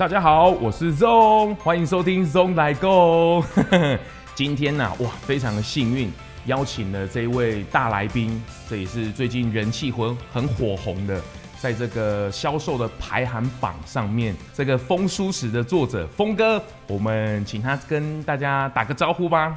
[0.00, 3.44] 大家好，我是 ZONG，欢迎收听 ZONG 咙来共。
[4.34, 6.10] 今天呢、啊，哇，非常的幸运，
[6.46, 11.20] 邀请了这一位大来宾，这也是最近人气很很火红的，
[11.58, 19.54] 在这个销售的排行榜上面，这个风书史的作者峰哥，我们请他跟大家打个招呼吧。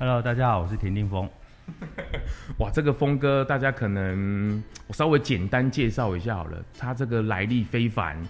[0.00, 1.30] Hello，大家好，我是田定峰。
[2.58, 8.20] 哇，这个峰哥，大家可能我稍微简单介绍一下好了，他这个来历非凡。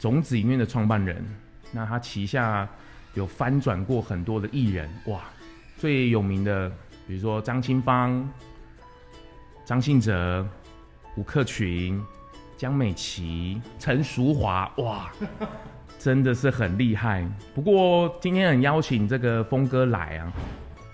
[0.00, 1.22] 种子影院的创办人，
[1.70, 2.66] 那他旗下
[3.12, 5.20] 有翻转过很多的艺人，哇，
[5.76, 6.72] 最有名的，
[7.06, 8.26] 比如说张清芳、
[9.62, 10.48] 张信哲、
[11.16, 12.02] 吴克群、
[12.56, 15.12] 江美琪、陈淑华，哇，
[15.98, 17.30] 真的是很厉害。
[17.54, 20.32] 不过今天很邀请这个峰哥来啊，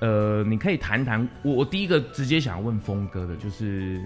[0.01, 4.03] 呃，你可以谈谈，我我第一个直接想问峰哥的就是，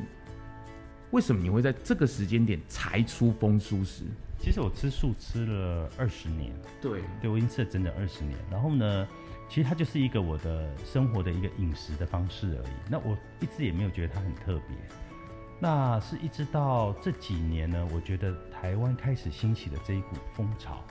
[1.11, 4.05] 为什么你会在这个时间点才出风书时？
[4.41, 8.39] 其实我吃素吃了二十年，对，对我已经吃了整整二十年。
[8.51, 9.07] 然后呢，
[9.51, 12.73] 其实它就是一个我的生活的一个饮食的方式而已。
[12.89, 14.77] 那我一直也没有觉得它很特别。
[15.59, 20.83] 那是一直到这几年呢，我觉得台湾开始兴起的这一股风潮，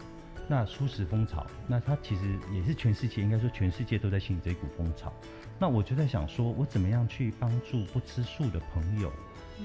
[0.47, 5.11] 那素食风潮，那它其实也是全世界，应该说全世界都在兴起这一股风潮。
[5.57, 9.11] 那我就在想说，我怎么样去帮助不吃素的朋友？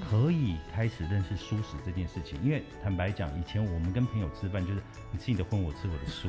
[0.01, 6.29] 可以开始认识素食这件事情，因为坦白讲，以前我们跟朋友吃饭就是你吃你的荤，我吃我的素，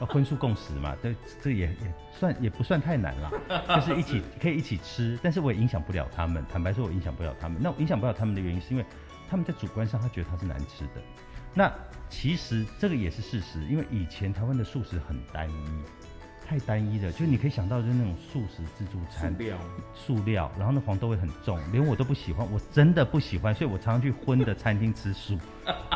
[0.00, 3.30] 啊， 荤素共食嘛，这这也也算也不算太难啦，
[3.76, 6.44] 就是一起可以一起吃，但是我也影响不了他们。
[6.50, 7.60] 坦白说，我影响不了他们。
[7.60, 8.84] 那我影响不了他们的原因，是因为
[9.28, 11.02] 他们在主观上他觉得它是难吃的。
[11.54, 11.72] 那
[12.08, 15.66] 其实这个也是事实，因为以前台湾的素食很单一。
[16.52, 19.58] 太单一了，就是你可以想到就是那种素食自助餐，塑料，
[19.94, 25.38] 塑料，然后那黄豆味很重，连我都不喜欢，我真的不喜欢，所以我常常去荤的餐厅吃素。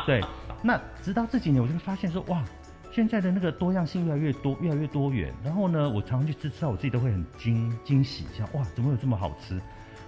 [0.07, 0.19] 对，
[0.63, 2.43] 那直到这几年，我就发现说，哇，
[2.91, 5.31] 现在的那个多样性越来越多，越来越多元。
[5.43, 9.61] 然后呢，我常常去吃，吃到我自己都会很惊惊喜，像哇，怎么有这么好吃？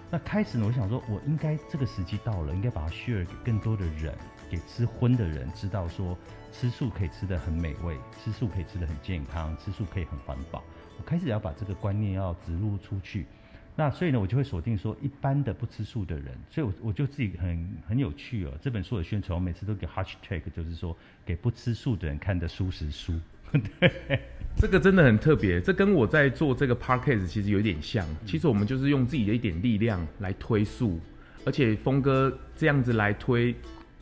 [0.10, 4.18] 那开始呢，我想说，我应该这个时机到了，应该把它 share 给更多的人，
[4.50, 6.18] 给吃荤的人知道说。
[6.52, 10.64] 吃素可以吃得很美味，吃素可以吃得很健康，吃素可以很环保。
[10.98, 13.28] 我开始要把这个观念要植入出去，
[13.76, 18.52] 那所以呢，我就会锁定说一般的不吃素的人，所以我我就自己很很有趣哦。
[18.60, 23.14] 这本书的宣传，我每次都给 hashtag，就是说给不吃素的人看的素食书。
[23.80, 24.20] 对，
[24.56, 28.04] 这个真的很特别，这跟我在做这个 podcast 其实有点像。
[28.26, 31.00] 其实我们就是用自己的一点力量来推素，
[31.46, 33.56] 而且峰哥这样子来推。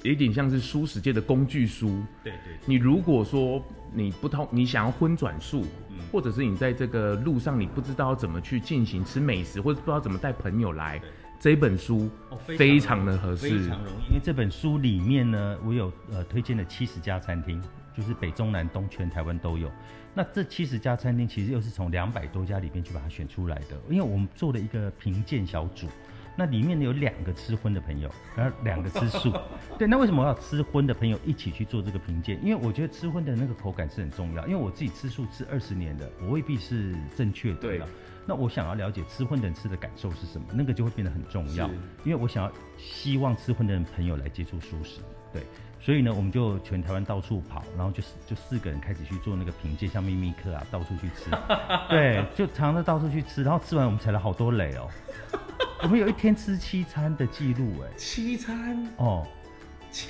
[0.03, 1.87] 有点像是书史界的工具书。
[2.23, 2.57] 对对，对。
[2.65, 3.63] 你如果说
[3.93, 11.01] 你不通，你想要荤转素，嗯，或者是你在这个路上你不知道怎么去进行吃美食，或者不知道怎么带朋友来，
[11.39, 12.09] 这本书
[12.57, 14.09] 非常的合适，非常容易。
[14.09, 17.61] 因为这本书里面呢，我有呃推荐了七十家餐厅，
[17.95, 19.71] 就是北中南东全台湾都有。
[20.13, 25.87] 那这七十家餐厅其实又是从两百多家里面去把它选出来的，因为我们做了一个评鉴小组。
[26.37, 29.33] 那里面有两个吃荤的朋友，然后两个吃素。
[29.77, 32.39] 对，那为什么要吃荤的朋友一起去做这个评鉴？
[32.43, 34.45] 因为我觉得吃荤的那个口感是很重要。
[34.45, 37.57] 因为我自己吃素吃二十年的，我未必是正确的。
[37.57, 37.81] 对。
[38.27, 41.67] 那我想要了解吃荤的人吃的感受是什么，那个就会变得很重要。
[42.03, 44.99] 因为我想要希望吃荤的人朋友来接触素食。
[45.33, 45.41] 对。
[45.87, 51.31] 所以呢，我们就全台湾到处跑，然后就就四个人开始去做那个评鉴，像秘密客啊，到处去吃。
[51.87, 54.89] 对，就常常到处去吃，然后吃完我们踩了好多雷哦。
[55.83, 59.25] 我们有一天吃七餐的记录，哎，七餐哦，
[59.89, 60.09] 七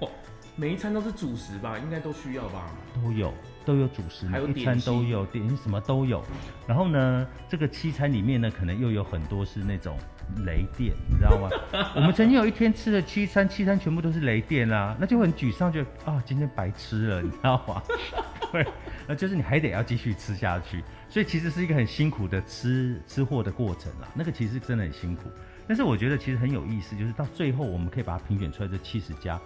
[0.00, 0.08] 哇，
[0.54, 1.78] 每一餐都是主食吧？
[1.78, 2.70] 应该都需要吧？
[3.02, 3.32] 都有，
[3.64, 6.22] 都有主食，还有一餐都有点心，什么都有。
[6.66, 9.96] 然后呢，这个七餐里面呢，可能又有很多是那种
[10.44, 11.48] 雷电，你知道吗？
[11.94, 17.82] 我们曾经有一天吃了七餐，七餐全部都是雷电啊，那就很沮丧，就啊，今天白吃了，你知道吗？
[18.52, 18.66] 对，
[19.06, 20.82] 那就是你还得要继续吃下去。
[21.08, 25.24] 所以其实是一个很辛苦的吃吃货的过程啦，那个其实真的很辛苦。
[25.66, 29.40] 但是我觉得其实很有意思，就是到最后我们可以把它评选出来这七十家，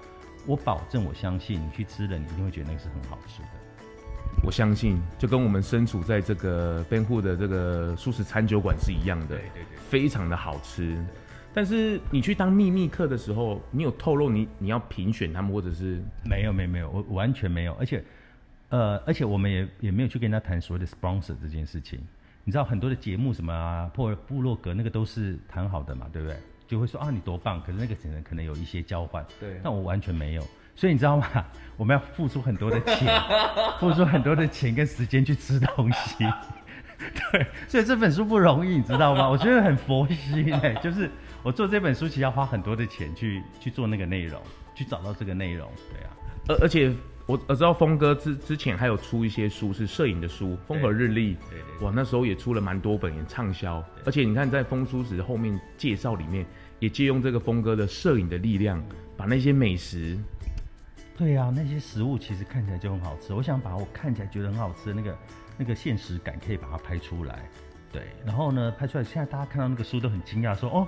[0.47, 3.49] 我保证，我相信你去吃了，你一定会觉得那个是很好吃的。
[4.43, 11.01] 我相信，就跟我们身处在这个 Ben 户的这个素食餐酒馆是一样的，对对对，非常的好吃。
[11.53, 18.03] 但是你去当秘密客的时候，你有透露你你要评选他们，或者是没有没有没有，我完全没有，而且。
[18.71, 22.01] 呃，而且我们也也没有去跟他谈所谓的 sponsor 这件事情。
[22.43, 26.37] 你知道很多的节目什么啊，或者部落格那个都是谈好的嘛，对不对？
[26.67, 29.25] 就会说啊，你多棒，可是那个可能可能有一些交换。
[29.39, 29.61] 对。
[29.63, 30.43] 但我完全没有，
[30.75, 31.29] 所以你知道吗？
[31.77, 33.23] 我们要付出很多的钱，
[33.79, 36.25] 付出很多的钱跟时间去吃东西。
[37.33, 37.47] 对。
[37.69, 39.29] 所以这本书不容易，你知道吗？
[39.29, 41.11] 我觉得很佛心哎， 就是
[41.43, 44.41] 我做这本书其实要花很多的钱去去做那个内容，
[44.75, 45.71] 去找到这个内容。
[45.93, 46.11] 对啊。
[46.49, 46.93] 而而且。
[47.27, 51.35] 我我知道峰哥之之前还有出一些书，是摄影的书，《风和日丽》。
[51.49, 51.87] 对对。
[51.87, 53.83] 哇，那时候也出了蛮多本，也畅销。
[54.05, 56.45] 而且你看，在风书子后面介绍里面，
[56.81, 58.85] 也借用这个峰哥的摄影的力量，
[59.17, 60.19] 把那些美食。
[61.17, 63.33] 对啊，那些食物其实看起来就很好吃。
[63.33, 65.17] 我想把我看起来觉得很好吃的那个
[65.57, 67.49] 那个现实感，可以把它拍出来。
[67.93, 70.87] 对，然后呢，拍出来，现在大家看到那个书都很惊讶，说哦。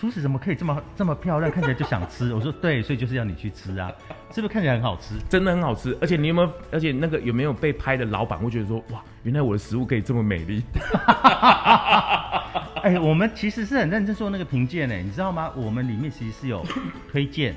[0.00, 1.48] 书食怎么可以这么这么漂亮？
[1.52, 2.32] 看起来就想吃。
[2.34, 3.92] 我说对，所以就是要你去吃啊，
[4.32, 5.14] 是不是看起来很好吃？
[5.28, 5.96] 真的很好吃。
[6.00, 6.50] 而且你有没有？
[6.72, 10.64] 而且那个有没有被拍的老板会觉得说，哇，原来我的食物可以这么美丽？
[12.82, 15.52] 哎、欸，我们其实是很认真做那个评鉴呢，你知道吗？
[15.54, 16.64] 我们里面其实是有
[17.12, 17.54] 推荐，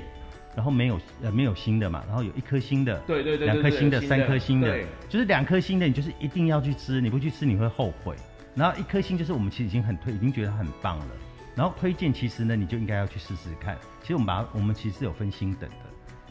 [0.56, 4.78] 然后没有呃没有新的嘛，然后有一颗新的，对对对，两颗星的，三颗新的，
[5.08, 8.16] 就是两颗新的，你就是一定要去吃，你不去吃你会后悔。
[8.54, 11.06] 然后一颗星就是我们其实已经很推，已经觉得它很棒了。
[11.54, 13.76] 然后推荐其实呢，你就应该要去试试看。
[14.00, 15.76] 其实我们把它，我们其实是有分星等的，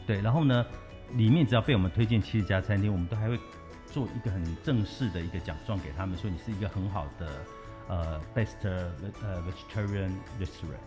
[0.06, 0.20] 对。
[0.20, 0.66] 然后呢，
[1.14, 3.38] 里面只要被我们推荐七十家餐厅，我们都还会
[3.86, 7.44] 做一个很正式的一个奖状给他们，说你是一个很好的
[7.88, 10.84] 呃 best 呃 vegetarian restaurant。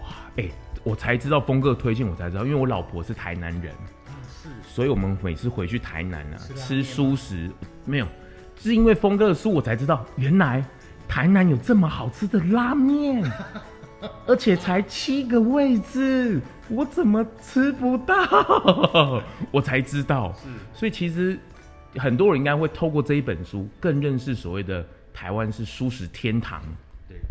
[0.00, 0.48] 哇，哎，
[0.84, 3.72] 我才知道峰哥推荐，我才知道，因为我老婆是台南人，
[4.28, 7.50] 是，所以我们每次回去台南啊，吃蔬食
[7.84, 8.06] 没有，
[8.60, 10.64] 是因为峰哥的书我才知道，原来。
[11.06, 13.22] 台南有这么好吃的拉面，
[14.26, 19.22] 而且才七个位置，我怎么吃不到？
[19.52, 21.38] 我才知道，是，所以其实
[21.96, 26.62] 很多人应该会透过这一本书，更认识所谓的台湾是蔬食天堂。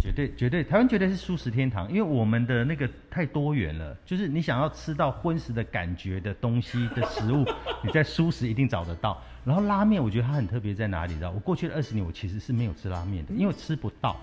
[0.04, 7.46] 对，绝对绝对，台湾绝对是素食天堂，因为我们的那个太多元了，就是你想要吃到荤食的感觉的东西的食物，
[7.82, 9.22] 你在素食一定找得到。
[9.46, 11.14] 然后拉面，我觉得它很特别在哪里？
[11.14, 14.16] 你知道，我过去的二十年，我其实是没有吃拉面的，因为吃不到。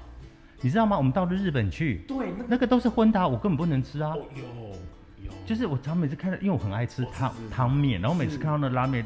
[0.61, 0.97] 你知道吗？
[0.99, 4.15] 我们到了日本去，对，那个都是荤的，我根本不能吃啊。
[4.15, 4.45] 有
[5.25, 9.05] 有，就是我常每次看到，因为我很爱吃汤汤面，然后每次看到那拉面，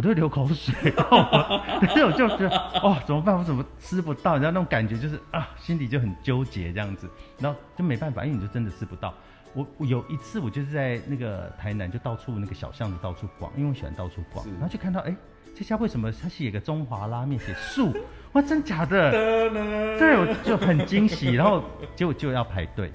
[0.00, 0.74] 我都流口水。
[0.96, 2.48] 然后我，就觉得，
[2.82, 3.36] 哦，怎么办？
[3.36, 4.36] 我怎么吃不到？
[4.36, 7.06] 然后那种感觉就是啊，心里就很纠结这样子。
[7.38, 9.12] 然后就没办法，因为你就真的吃不到。
[9.52, 15.16] 我我有一次，我就是在那个台南，就到处那个小巷子到处逛，因为我喜欢到处逛，然后就看到，哎、欸，
[15.54, 17.94] 这家为什么他写个中华拉面写素？
[18.32, 19.10] 哇，真假的？
[19.10, 21.62] 对，我就很惊喜，然后
[21.94, 22.90] 结果就要排队，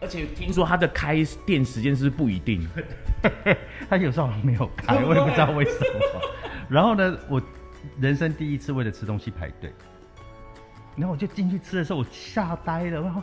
[0.00, 2.68] 而且听说他的开店时间是不一定，
[3.88, 6.20] 他有时候没有开， 我也不知道为什么。
[6.68, 7.40] 然后呢，我
[8.00, 9.72] 人生第一次为了吃东西排队，
[10.96, 13.22] 然后我就进去吃的时候，我吓呆了，然后。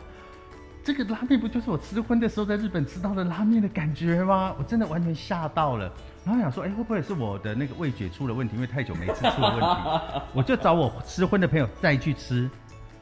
[0.86, 4.54] 这个拉面不就是我吃荤的时候在日本吃到的拉面的感觉吗？
[4.58, 5.90] 我真的完全吓到了，
[6.26, 8.54] 然后想说，哎，会不会是我的那个味觉出了问题？
[8.56, 12.50] 因为太久没吃出了问题，我就找我吃荤的朋友再去吃，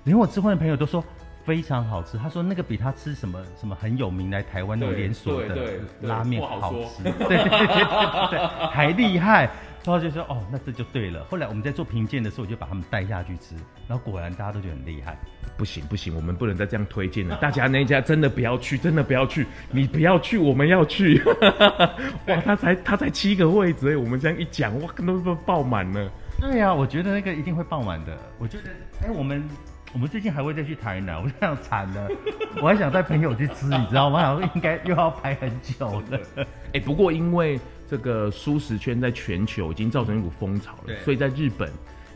[0.05, 1.03] 连我吃荤的朋友都说
[1.44, 2.17] 非常好吃。
[2.19, 8.39] 他说那个比他吃什么什么很有名来台湾那种连锁的拉面好吃， 对对对对
[8.71, 9.50] 还厉害。
[9.85, 11.25] 然后就说哦，那这就对了。
[11.25, 13.56] 后来我们在做评鉴的时候，我就把他们带下去吃，
[13.89, 15.19] 然后果然大家都觉得很厉害。
[15.56, 17.35] 不行不行，我们不能再这样推荐了。
[17.39, 19.45] 大家那一家真的不要去，真的不要去。
[19.73, 21.21] 你不要去，我们要去。
[22.29, 26.09] 哇，他才他才七个位置，我们这样一讲，哇，都都爆满了。
[26.41, 28.17] 对呀、啊，我觉得那个一定会爆满的。
[28.38, 28.71] 我觉得，
[29.05, 29.43] 哎，我们
[29.93, 32.09] 我们最近还会再去台南， 我这样惨了。
[32.62, 34.23] 我还想带朋友去吃，你知道吗？
[34.23, 36.21] 然后应该又要排很久了。
[36.75, 37.61] 哎，不过因为。
[37.89, 41.71] 这个蔬食圈在全球已经造成一股风潮了，所以在日本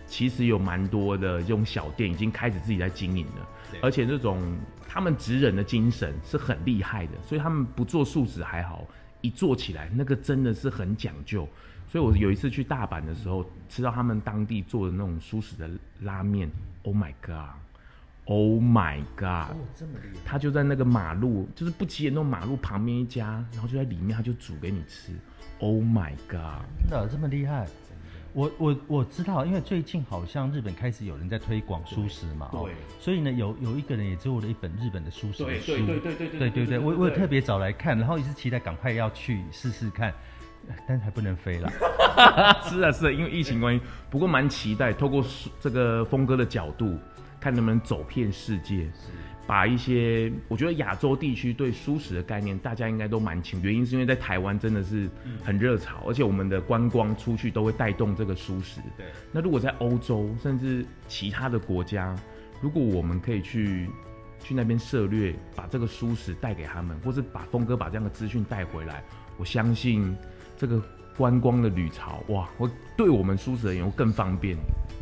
[0.07, 3.47] 其实有蛮多的这种小店已经开始自己在经营了，
[3.83, 4.41] 而且这种
[4.89, 8.87] 他们职人的精神是很厉害的，所以他们不做素食还好，
[9.21, 11.47] 一做起来那个真的是很讲究。
[11.87, 15.69] 所以我有一次去大阪的时候，吃到他们当地做的那种蔬食的
[16.01, 16.51] 拉面
[16.85, 17.13] ，Oh my
[18.27, 20.21] god，Oh my god，哦，这么厉害！
[20.25, 25.13] 他就在那个马路，就是不起眼那种马路旁边一家，然后就在里面，他就煮给你吃。
[25.61, 26.65] Oh my god！
[26.89, 27.67] 真的这么厉害？
[28.35, 40.13] 我我我知道，因为最近好像日本开始有人在推广蔬食嘛，对，所以呢，有有一个人也做了一本日本的蔬食的书，对对对对对对对对，我我也特别早来看，然后一直期待赶快要去试试看，
[40.87, 41.73] 但是还不能飞了。
[42.65, 43.81] 是啊是啊，因为疫情关系，
[44.11, 45.25] 不过蛮期待，透过
[45.59, 46.99] 这个峰哥的角度，
[47.47, 48.89] 看能不能走遍世界。
[49.47, 53.63] 把一些我觉得亚洲地区对蔬食的概念，大家应该都蛮清。
[53.63, 55.09] 原因是因为在台湾真的是
[55.45, 58.81] 很热潮，而且我们的观光出去都会带动这个蔬食。
[58.97, 59.07] 对。
[59.31, 62.13] 那如果在欧洲甚至其他的国家，
[62.61, 63.89] 如果我们可以去
[64.41, 69.05] 去那边涉略，把这个舒适带给他们，或是把峰哥把这样的资讯带回来，
[69.37, 70.17] 我相信
[70.57, 70.83] 这个
[71.17, 74.57] 观光的旅潮，哇，我对我们舒适人员会更方便。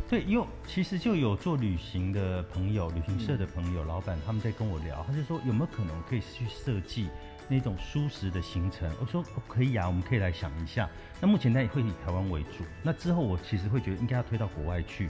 [0.07, 7.09] 对，因为其实就有做旅行的朋友、旅行社的朋友、嗯、老板，他们在跟我聊，他就说有没有可能可以去设计
[7.49, 8.89] 那种舒适的行程。
[9.01, 10.87] 我说、哦、可以啊，我们可以来想一下。
[11.19, 12.63] 那目前呢也会以台湾为主。
[12.83, 15.05] 那之后我其实会觉得应该要推到国外去，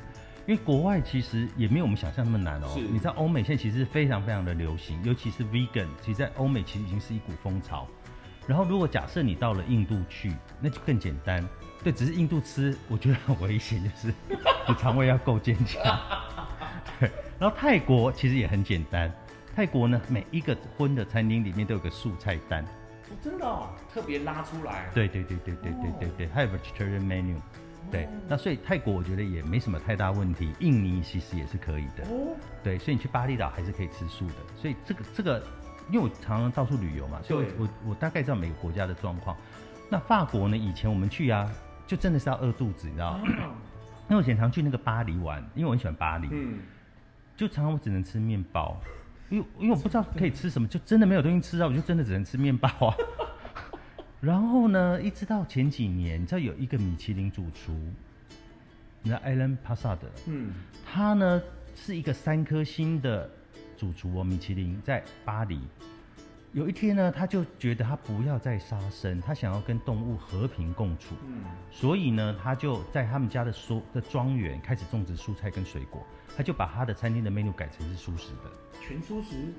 [0.48, 2.68] 因为国外其实也没有我们想象那么难哦。
[2.74, 7.86] 是你知道欧美现在其实非常非常的流行，尤其是 vegan，其实在欧美其实已经是一股风潮。
[8.48, 11.48] 然后如果假设你到了印度去，那就更简单。
[11.84, 14.14] 对，只是印度吃我觉得很危险，就是
[14.68, 15.82] 你肠胃要够坚强。
[17.00, 19.12] 对，然后泰国其实也很简单。
[19.56, 24.90] 泰国呢，每一个荤的餐厅里面都有个素菜单，哦，真的哦，特别拉出来。
[24.94, 27.36] 对对对对对对对对，还有 vegetarian menu。
[27.92, 32.04] 对，那所以泰国我觉得也没什么太大问题，印尼其实也是可以的。
[32.06, 34.34] 哦，对，所以你去巴厘岛还是可以吃素的。
[34.60, 35.42] 所以这个这个，
[35.92, 39.36] 因为我常常到处旅游嘛，所以我我我大概知道每个国家的状况。
[39.90, 41.52] 那法国呢，以前我们去啊，
[41.86, 43.24] 就真的是要饿肚子，你知道吗？
[44.08, 46.60] 因为我以前常去那个巴黎玩，因为我很喜欢巴黎，嗯，
[47.38, 48.80] 就常常我只能吃面包。
[49.30, 51.68] 因为因为我不知道可以吃什么，就真的没有东西吃啊！
[51.68, 52.96] 我就真的只能吃面包啊。
[54.22, 57.72] 然后呢，一直到前几年，你知道有一个米其林主厨，
[59.02, 60.54] 你知道 Alain Passard，嗯，
[60.86, 61.42] 他呢
[61.76, 63.30] 是一个三颗星的
[63.78, 65.60] 主厨哦，米其林在巴黎。
[66.54, 71.14] 有一天呢，他就觉得他不要再杀生，他想要跟动物和平共处。
[71.28, 76.02] 嗯，所以呢，他就在他们家的蔬的庄园开始种植蔬菜跟水果。
[76.38, 78.52] 他就把他的餐厅的 menu 改成是素食的，
[78.82, 79.54] 全素食。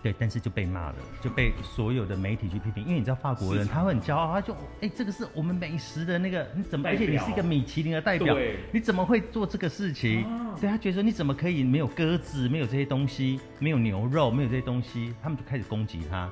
[0.00, 2.84] 对，但是就被骂了，就被所有的媒体去批评。
[2.84, 6.88] 因为你知道法国人他会很骄傲，他就哎、欸，这个是我们美食的那个，你怎么？
[6.88, 8.36] 而且你是一个米其林的代表，
[8.70, 10.24] 你怎么会做这个事情？
[10.24, 16.30] 啊、对，他觉得说你怎么可以没有鸽子，没有这些东西，没有牛肉，没有这些东西，他们就开始攻击他。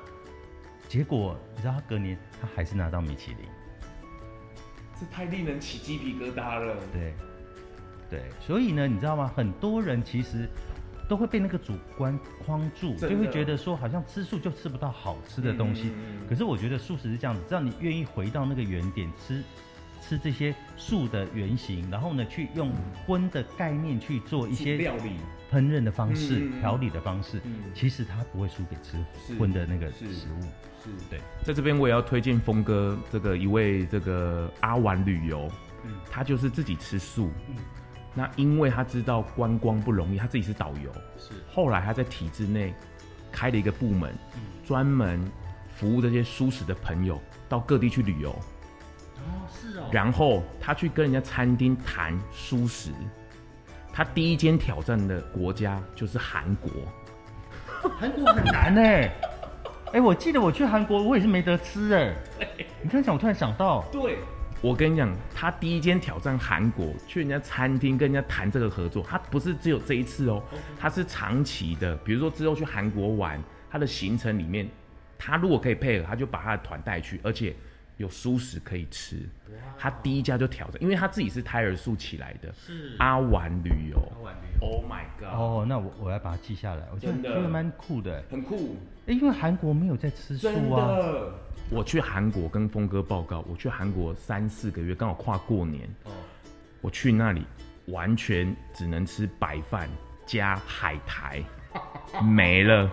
[0.87, 3.39] 结果你知道他隔年他还是拿到米其林，
[4.97, 6.77] 这太令人起鸡皮疙瘩了。
[6.93, 7.13] 对，
[8.09, 9.29] 对，所以呢，你知道吗？
[9.35, 10.47] 很多人其实。
[11.07, 15.91] 都会被那个主观框住，就会觉得说好像吃素就吃不到好吃的东西。
[16.27, 19.43] 可是我觉得素食是这样子，只要你愿意回到那个原点，吃
[20.01, 22.71] 吃这些素的原型，然后呢，去用
[23.05, 25.17] 荤的概念去做一些料理、
[25.51, 27.41] 烹饪的方式、调理的方式，
[27.73, 28.97] 其实它不会输给吃
[29.37, 30.41] 荤的那个食物。
[30.83, 31.19] 是，对。
[31.43, 35.49] 在这边我也要推荐峰哥这个一位这个阿玩旅游，
[36.11, 37.31] 他就是自己吃素。
[38.17, 41.33] 那因为他知道观光不容易，他自己是导游，是。
[41.53, 42.73] 后来他在体制内
[43.31, 45.23] 开了一个部门，嗯，专门
[45.75, 48.31] 服务这些舒适的朋友到各地去旅游。
[48.31, 49.87] 哦，是哦。
[49.91, 52.89] 然后他去跟人家餐厅谈舒适，
[53.93, 56.71] 他第一间挑战的国家就是韩国。
[57.99, 58.81] 韩国很难呢。
[59.93, 62.15] 哎，我记得我去韩国，我也是没得吃哎。
[62.81, 64.17] 你这样讲，我突然想到，对。
[64.61, 70.41] 我跟你讲，他第一间挑战韩国，去人家餐厅跟人家谈这个合作，他不是只有这一次哦，
[70.79, 71.95] 他是长期的。
[71.97, 74.67] 比如说之后去韩国玩，他的行程里面，
[75.17, 77.55] 他如果可以配合，他就把他的团带去，而且
[77.97, 79.17] 有蔬食可以吃。
[79.77, 84.11] 他第一家就挑战，因为他自己是胎儿素起来的，是阿玩旅游。
[84.15, 85.39] 阿玩旅游，Oh my god！
[85.39, 88.75] 哦，那我我要把它记下来，我觉得觉得蛮酷的，很酷。
[89.05, 90.97] 哎，因为韩国没有在吃素啊。
[91.69, 95.87] 我去韩国跟峰哥报告，我去韩国三四个月，刚好跨过年。
[96.79, 97.45] 我去那里
[97.87, 99.89] 完全只能吃白饭
[100.25, 101.43] 加海苔，
[102.23, 102.89] 没了。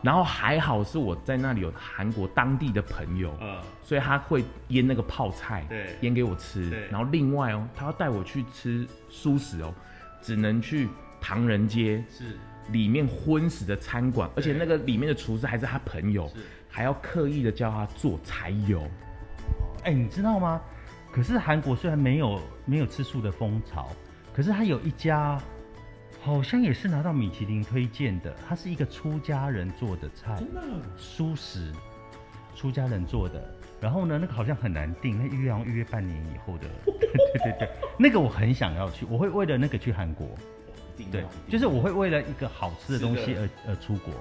[0.00, 3.36] 然后还好是我在那里有韩国当地的朋友，
[3.82, 6.70] 所以他会腌那个泡菜，对腌给我吃。
[6.88, 9.74] 然后另外哦，他要带我去吃蔬食哦，
[10.22, 10.88] 只能去
[11.20, 12.38] 唐人街，是
[12.70, 16.30] 里面荤食的餐馆，而且那个里面的厨师还是他朋友。
[16.68, 18.82] 还要刻意的教他做柴油，
[19.84, 20.60] 哎，你知道吗？
[21.10, 23.88] 可是韩国虽然没有没有吃素的风潮，
[24.32, 25.40] 可是他有一家，
[26.20, 30.60] 好像也是拿到米其林推荐的，他是一个出家人做的菜，真的
[30.96, 31.72] 素食，
[32.54, 33.42] 出家人做的。
[33.80, 36.68] 然后呢，那个好像很难订，那预约要预约半年以后的。
[36.84, 40.28] 对对对对，那个我很想要去，我会为了那个去韩国，
[41.10, 44.12] 对，就是我会为了一个好吃的东西而而出国。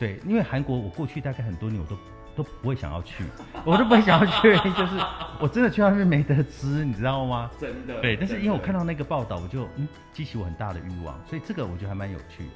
[0.00, 1.96] 对，因为韩国我过去大概很多年我都
[2.42, 3.22] 都不会想要去，
[3.66, 4.98] 我都不会想要去， 就是
[5.38, 7.50] 我真的去那边没得吃，你知道吗？
[7.60, 8.00] 真的。
[8.00, 12.50] 对，但是因为我看到那个报道，我就嗯激起我很大的欲望，所以这个我觉得还蛮有趣的。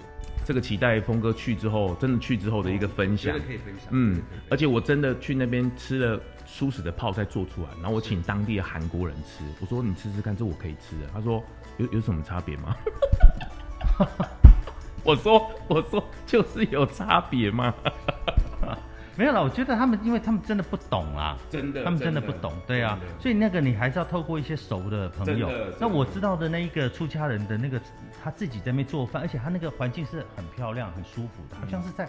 [0.46, 3.88] 这个期待峰哥去之后，真的去之后的一个分享，哦、可以分享。
[3.90, 4.20] 嗯，
[4.50, 11.06] 而且我真的去那边吃了舒适的泡菜做出来，然后我请当地的韩国人吃，我说你吃吃看，这我可以吃的。
[11.12, 11.42] 他说
[11.76, 12.74] 有有什么差别吗？
[15.04, 17.73] 我说，我说就是有差别吗？
[19.16, 25.49] 没有啦，我觉得他们，因为他们真的不懂啊，真的，他们真的不懂，对啊，所以那个你还是要透过一些熟的朋友。
[25.78, 27.80] 那我知道的那一个出家人的那个，
[28.25, 32.08] 他自己在那边做饭，而且他那个环境是很漂亮、很舒服的，好像是在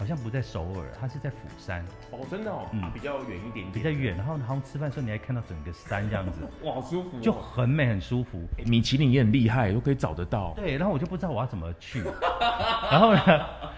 [0.00, 1.84] 好像不在首尔，它是在釜山。
[2.10, 4.16] 哦，真的哦，嗯，啊、比较远一点点，比较远。
[4.16, 8.48] 然后好像吃饭的时候，你还看到整个山这样子，哇，好舒服，哦，就很美，很舒服。
[8.64, 10.54] 米其林也很厉害，都可以找得到。
[10.56, 12.02] 对，然后我就不知道我要怎么去。
[12.90, 13.20] 然后呢，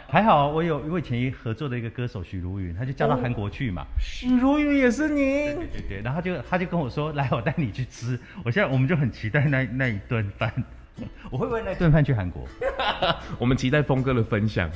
[0.09, 3.85] 还好我有我以前合作的一个歌手许茹芸，他就叫到韩国去嘛。
[3.99, 5.57] 许茹芸也是您？
[5.57, 8.17] 对对对，然后他就他就跟我说，来，我带你去吃。
[8.45, 10.53] 我现在我们就很期待那那一顿饭。
[11.33, 12.47] 我会不会那顿饭去韩国？
[13.41, 14.71] 我们期待峰哥的分享。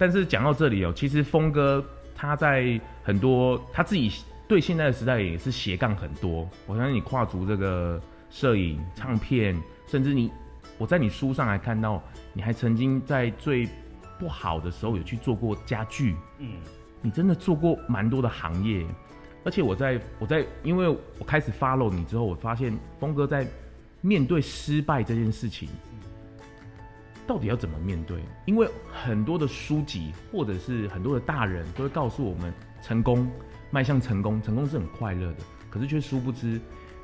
[0.00, 4.10] 但是讲到这里哦，其实峰哥他在很多他自己
[4.48, 6.48] 对现在的时代也是斜杠很多。
[6.66, 9.54] 我相信你跨足这个摄影、唱片，
[9.86, 10.32] 甚至你
[10.78, 12.02] 我在你书上还看到，
[12.32, 13.68] 你还曾经在最
[14.18, 16.16] 不好的时候有去做过家具。
[16.38, 16.54] 嗯，
[17.02, 18.86] 你真的做过蛮多的行业。
[19.44, 23.46] 而且我在我在因为我开始 follow 你之后，我发现峰哥在
[24.00, 25.68] 面对失败这件事情。
[27.30, 28.20] 到底要怎么面对？
[28.44, 33.30] 因为很多的书籍或者是很多的大人都会告诉我们，成功
[33.70, 35.36] 迈向成功，成功是很快乐的。
[35.70, 36.60] 可是却殊不知，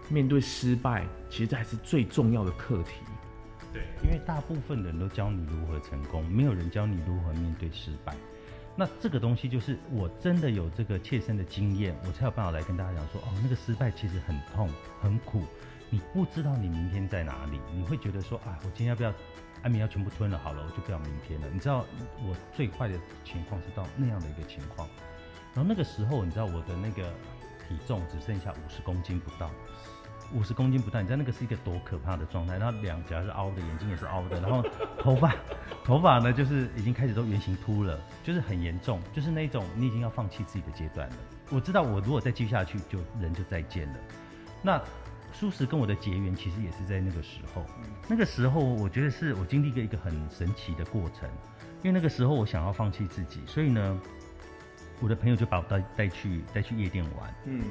[0.08, 2.94] 面对失败，其实这还是最重要的课题。
[3.72, 8.12] 对，因为大部分人都教你如何成功，没有人教你如何面对失败。
[8.74, 14.68] 那这个东西就是我真的有这个切身的经验，我才有办法来跟大家讲说，哦，那个失败其实很痛
[15.00, 15.44] 很苦，
[15.88, 19.14] 你不知道你明天在哪里，你会觉得说，啊，我今天要不要？
[19.62, 21.46] 安眠药全部吞了，好了，我就不要明天了。
[21.52, 21.84] 你知道
[22.22, 22.94] 我最坏的
[23.24, 24.88] 情况是到那样的一个情况，
[25.54, 27.02] 然后那个时候，你知道我的那个
[27.66, 29.50] 体重只剩下五十公斤不到，
[30.32, 32.58] 五十公斤不到，你知道那个是一个多可怕的状态。
[32.58, 34.62] 然后两颊是凹的，眼睛也是凹的，然后
[35.00, 35.34] 头发
[35.84, 41.16] 头发呢就是已经开始都圆形秃了，就是很严重，就是那种你已经要放弃自己的阶段了。
[41.50, 43.98] 我知道我如果再继续下去，就人就再见了。
[44.62, 44.80] 那。
[45.38, 47.64] 蔬食跟我的结缘，其实也是在那个时候。
[48.08, 51.28] 那个时候，我觉得是我经历过一个很神奇的过程。
[51.82, 54.00] 因为那个时候，我想要放弃自己，所以呢，
[55.00, 57.34] 我的朋友就把我带带去带去夜店玩。
[57.44, 57.62] 嗯。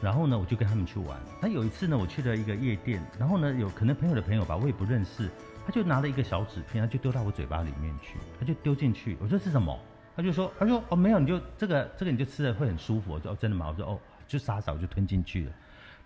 [0.00, 1.18] 然后呢，我就跟他们去玩。
[1.42, 5.28] 那有一次呢，我去了一个夜店，然后呢，有可能朋友的朋友吧，我也不认识，
[5.66, 9.16] 他就拿了一个小纸片，他就丢到我嘴巴里面去，他就丢进去。
[9.20, 9.78] 我说是什么？
[10.16, 13.12] 他就说，他说哦，没有，你就这个这个你就吃了会很舒服。
[13.12, 13.68] 我说哦，真的吗？
[13.68, 15.52] 我说哦，就傻傻我就吞进去了。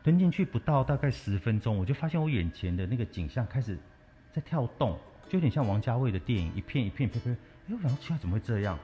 [0.09, 3.79] 吞进去不到大概十分钟，我就发现我眼前的那个景象开始
[4.33, 8.79] 在跳动，就有点像王家卫的电影，一片一片，哎，我想说奇怪，怎么会这样？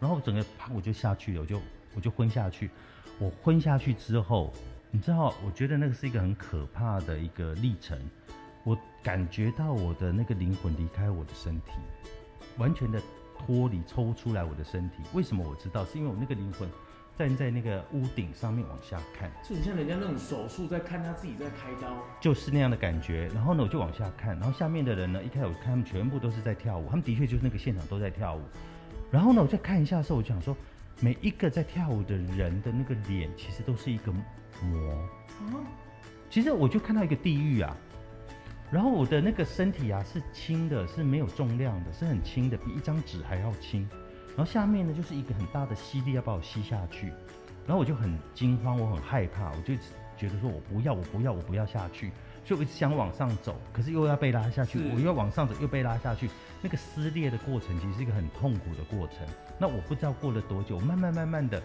[0.00, 1.60] 然后整个啪我就下去了，我就
[1.94, 2.70] 我就昏下去。
[3.20, 4.52] 我昏下去之后，
[4.90, 7.96] 你知道，我觉得那个是一个很可怕的一个历程。
[8.64, 11.70] 我感觉到我的那个灵魂离开我的身体，
[12.58, 13.00] 完全的
[13.38, 14.96] 脱离抽出来我的身体。
[15.12, 15.84] 为什么我知道？
[15.84, 16.68] 是因为我那个灵魂。
[17.16, 23.28] 站在那个屋顶上面往下看，就很像人家那种手术在看他自己在开刀，就是那样的感觉。
[23.34, 28.42] 然后呢，我就往下看，然后下面的人呢，一开始我看他们全部都是在跳舞，他们的确就是那个现场都在跳舞。
[29.10, 30.56] 然后呢，我再看一下的时候，我就想说，
[31.00, 34.92] 每一个在跳舞的人的那个脸，其实都是一个膜。
[34.92, 35.62] 啊，
[36.28, 37.76] 其实我就看到一个地狱啊。
[38.72, 43.88] 然后我的那个身体啊是轻的，是没有重量的，是很轻的，比一张纸还要轻。
[44.36, 47.06] 然后下面呢，就是一个很大的吸力要把我吸下去，
[47.66, 49.74] 然后我就很惊慌，我很害怕，我就
[50.16, 52.10] 觉得说我不要，我不要，我不要下去，
[52.44, 56.28] 所以我一直想往上走，可是又要被拉下去，我又要往上走，又被拉下去，
[56.60, 59.18] 那个撕裂的过程其实是一个很痛苦的过程。
[59.56, 61.62] 那我不知道过了多久，慢慢慢慢的，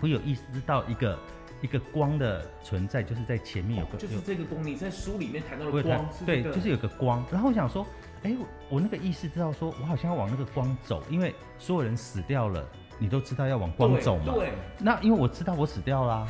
[0.00, 1.18] 我有意识到一个
[1.60, 7.22] 一个光的存在，就是在前面有个，就是这个光，你在书里面谈到的光，对，就是有个光。
[7.30, 7.86] 然后我想说。
[8.24, 8.34] 哎，
[8.70, 12.66] 我那个意识知道说，我好像要往那个光走，因为所有人死掉了，
[12.98, 14.32] 你都知道要往光走嘛。
[14.34, 14.52] 对。
[14.78, 16.26] 那因为我知道我死掉啦，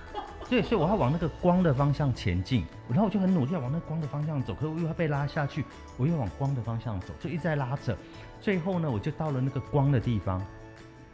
[0.48, 2.66] 对，所以我要往那个光的方向前进。
[2.88, 5.64] 然后我就很努力要往那个光的方向走，可是我又要被拉下去，
[5.96, 7.96] 我又往光的方向走，就一直在拉着。
[8.40, 10.44] 最后呢，我就到了那个光的地方，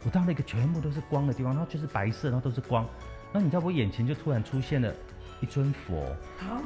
[0.03, 2.83] 我到了一个全部都是光的地方，然后就是白色，然后都是光。
[3.31, 4.93] 然后你知道我眼前就突然出现了
[5.39, 6.01] 一尊佛。
[6.39, 6.59] 啊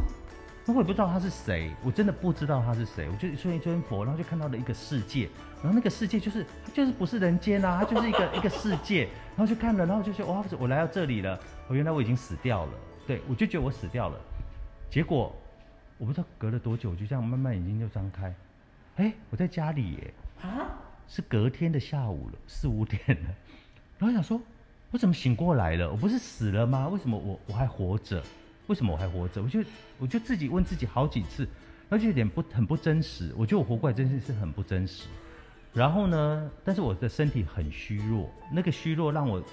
[0.74, 3.08] 我也不知道他是谁，我真的不知道他是谁。
[3.10, 5.30] 我就出现一尊佛，然后就看到了一个世界，
[5.64, 9.08] 然后那个世界就是就是不是人间啊，它就是一个 一个世界。
[9.36, 11.40] 然后就看了，然后就说哇，我来到这里了。
[11.68, 12.74] 我原来我已经死掉了，
[13.08, 14.20] 对，我就觉得我死掉了。
[14.90, 15.34] 结果
[15.98, 18.34] 我不知道隔了多久，我就这样慢慢眼睛就张开，
[18.98, 20.76] 哎，我在家里耶，啊，
[21.08, 23.30] 是隔天的下午了，四五点了。
[23.98, 24.42] 然后想说，
[24.92, 25.90] 我怎么醒过来了？
[25.90, 26.90] 我不是死了吗？
[26.90, 28.22] 为什么我我还活着？
[28.70, 29.42] 为什么我还活着？
[29.42, 29.60] 我就
[29.98, 31.44] 我就自己问自己好几次，
[31.90, 33.34] 然后就有点不很不真实。
[33.36, 35.08] 我觉得我活过来真的是很不真实。
[35.74, 39.44] 然后呢，但是我的身体很虚弱，那个虚弱让我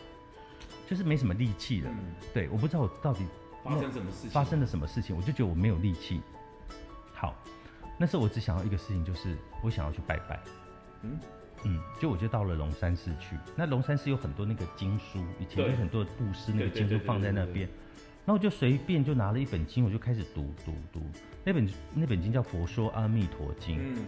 [0.86, 1.90] 就是没什么力气了。
[1.90, 3.24] 嗯、对，我不知道我到底
[3.64, 6.20] 发生什么事情，发生了什么事情，我就觉得我没有力气。
[7.14, 7.34] 好，
[7.98, 10.40] 那时候我只想要一个事情，就是我想要去拜拜。
[11.02, 11.18] 嗯，
[11.64, 13.34] 嗯，就我就到了龙山寺去。
[13.56, 17.66] 那龙山寺有很多那个经书，以前有很多布施那个经书放在那边。
[18.26, 21.00] 然后我就随便就拿了一本经，我就开始读读读。
[21.44, 23.78] 那本那本经叫《佛说阿弥陀经》。
[23.80, 24.04] 嗯。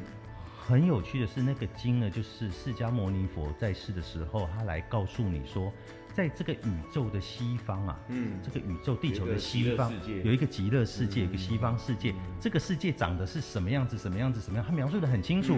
[0.61, 5.73] 很有趣的是，那个经呢，就是释迦牟尼佛在世的时候，他来告诉你说，
[6.13, 9.91] 在这个宇宙的西方啊，嗯，这个宇宙地球的西方
[10.23, 15.57] 有一个极乐世界，有一个西方世界，这个世界长得是什么样子，什么样子，什么样，他描述的很清楚。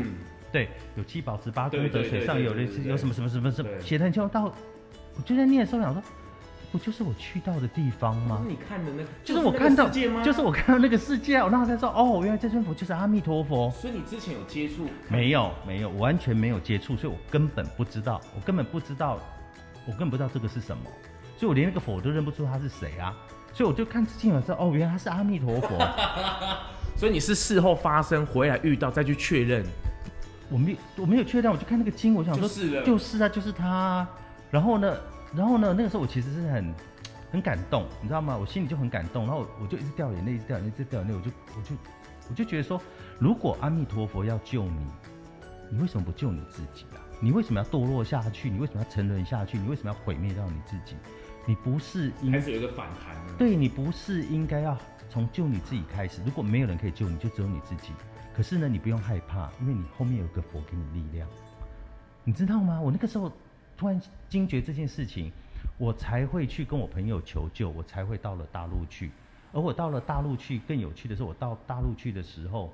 [0.53, 4.29] 对，有七宝池八功德，水上有的有什么什么什么什么，写得很清楚。
[4.29, 6.01] 到我就在念的时候想说。
[6.71, 8.45] 不就是我去到的地方吗？
[8.47, 13.71] 你看的那个，就是我看到，就是我看到那个世界，我那时候才知道，哦，原来这尊佛就是阿弥陀佛。
[13.73, 14.87] 所以你之前有接触？
[15.09, 19.19] 没有，没有，完全没有接触，所以我根本不知道，我根本不知道，
[19.87, 20.85] 我根本不知道这个是什么，
[21.37, 23.15] 所以我连那个佛都认不出他是谁啊，
[23.53, 25.77] 所以我就看进了之后，哦，原来他是阿弥陀佛。
[26.97, 29.65] 所以你是事后发生回来遇到再去确认？
[30.51, 34.07] 我没有，我没有确认，我就看那个经，我想说，就是，就是啊，就是他，
[34.51, 34.95] 然后呢？
[35.35, 36.75] 然后呢，那个时候我其实是很
[37.31, 38.37] 很感动，你知道吗？
[38.37, 41.15] 我心里就很感动，然后我，就一直掉眼泪，一直掉眼泪，一直掉眼泪。
[41.15, 41.75] 我就我就
[42.29, 42.81] 我就觉得说，
[43.19, 44.87] 如果阿弥陀佛要救你，
[45.71, 46.99] 你为什么不救你自己啊？
[47.21, 48.51] 你为什么要堕落下去？
[48.51, 49.57] 你为什么要沉沦下去？
[49.57, 50.97] 你为什么要毁灭掉你自己？
[51.47, 53.15] 你不是应该是有一个反弹？
[53.39, 54.77] 对，你不是应该要
[55.09, 56.21] 从救你自己开始？
[56.25, 57.93] 如果没有人可以救你，就只有你自己。
[58.35, 61.29] 可是呢，你不用害怕，因为你后面有个佛给你力量，
[62.25, 62.81] 你知道吗？
[62.81, 63.31] 我那个时候。
[63.81, 65.33] 突然惊觉这件事情，
[65.79, 69.11] 我才会去跟我朋友求救，我才会到了大陆去。
[69.55, 72.71] 而我到了大陆去，更有趣的是，我到大陆去的时候，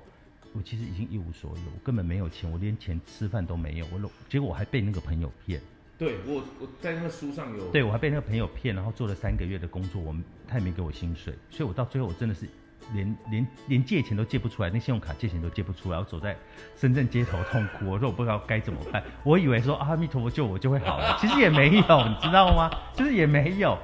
[0.51, 3.85] 我其实已经一无所有，我根本没有钱，我连钱吃饭都没有。
[3.85, 5.61] 我结果我还被那个朋友骗。
[5.97, 7.71] 对，我我在那个书上有。
[7.71, 10.13] 对，我还被那个朋友骗，然后做了三个月的工作，我
[10.45, 12.45] 他也没给我薪水，所以我到最后我真的是。
[12.93, 16.35] 连连连借钱都借不出来，那信用卡借钱都借不出来，我走在
[16.75, 17.87] 深圳街头痛哭。
[17.87, 22.69] 我说我不知道该怎么办，我以为说阿弥陀佛救我就会好了，其实也没有，你知道吗？
[22.93, 23.77] 就是也没有。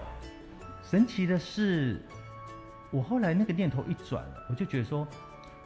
[0.83, 2.01] 神奇的是，
[2.91, 5.07] 我后来那个念头一转，我就觉得说，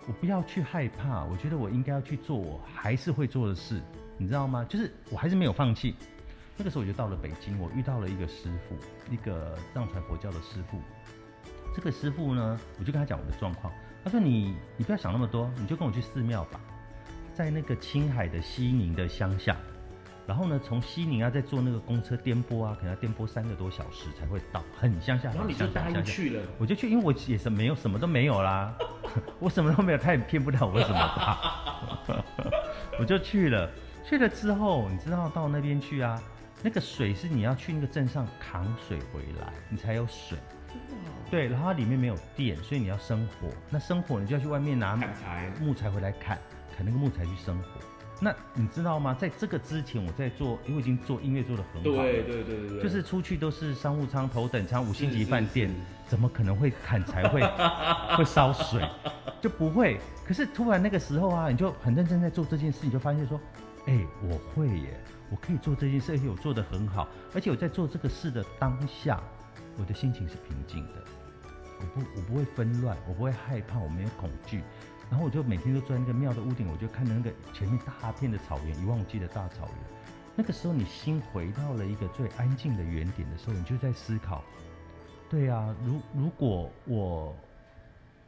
[0.08, 3.82] 我不要去害怕，我觉得我应该要去做我还是会做的事，
[4.18, 4.66] 你知道吗？
[4.70, 5.96] 就是我还是没有放弃。
[6.56, 8.76] 那个时候我就到了北京，我遇到了一个师父，
[9.12, 10.80] 一个藏传佛教的师父。
[11.78, 13.72] 这个师傅呢，我就跟他讲我的状况。
[14.04, 16.60] 他说你：“你你不要想那么多，你就跟我去寺庙吧，
[17.36, 19.56] 在那个青海的西宁的乡下。
[20.26, 25.30] 然后呢，从西宁啊再坐那个公车颠簸啊，可能要颠簸三个多小时才会到，很乡下。
[25.30, 28.76] 然后你就答应去了，我就去，因为我也是没有什么都没有啦，
[29.38, 32.04] 我什么都没有，他也骗不了我什么吧。
[32.98, 33.70] 我就去了，
[34.04, 36.20] 去了之后，你知道到那边去啊，
[36.64, 40.40] 那个水是你要去那个镇上扛水回来，你才有水。”
[41.30, 43.50] 对，然后它里面没有电，所以你要生火。
[43.70, 44.96] 那生火，你就要去外面拿
[45.60, 46.38] 木材回来砍，
[46.76, 47.66] 砍那个木材去生火。
[48.20, 49.14] 那你知道吗？
[49.14, 52.04] 在这个之前，我在做，因为已经做音乐做的很好了。
[52.04, 52.82] 对对对对对。
[52.82, 55.70] 就是出去都是商务舱、头等舱、五星级饭店，
[56.08, 57.42] 怎么可能会砍柴会
[58.18, 58.82] 会烧水？
[59.40, 60.00] 就不会。
[60.26, 63.40] 可是突然那个时候啊，你就很认真在做这件事，你就发现说，
[63.86, 65.00] 哎，我会耶，
[65.30, 69.22] 我可以做这件事，而且我做的很好，而且我在做这个事的当下，
[69.78, 71.04] 我的心情是平静的。
[71.80, 74.64] 我不，我不会纷乱，我不会害怕，我没有恐惧，
[75.10, 79.78] 然后我就每天都坐在那个庙的屋顶，我就看着那个前面大片的草原，一望无际的大草原。
[80.36, 84.44] 那个时候，你心回到了一个最安静的原点的时候，你就在思考：
[85.30, 87.36] 对啊，如如果我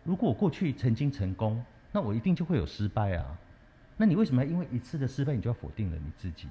[0.04, 3.38] 如果我过去曾经成功，那我一定就会有失败啊。
[3.98, 6.48] 那你为什么要因为一次的失败，你就要否定了你自己？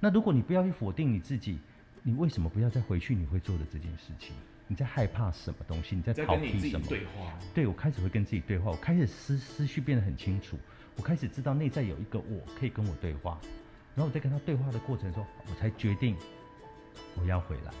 [0.00, 1.60] 那如果你不要去否定你自己，
[2.02, 4.34] 你为什么不要再回去你会做的这件事情？
[4.66, 5.94] 你在害怕什么东西？
[5.94, 6.86] 你在逃避什么？
[6.88, 7.38] 对话。
[7.54, 10.58] 对，我开始会跟自己对话，我开始思思绪变得很清楚，
[10.96, 13.38] 我开始知道内在有一个我可以跟我对话，
[13.94, 16.16] 然后我在跟他对话的过程中，我才决定
[17.14, 17.72] 我要回来。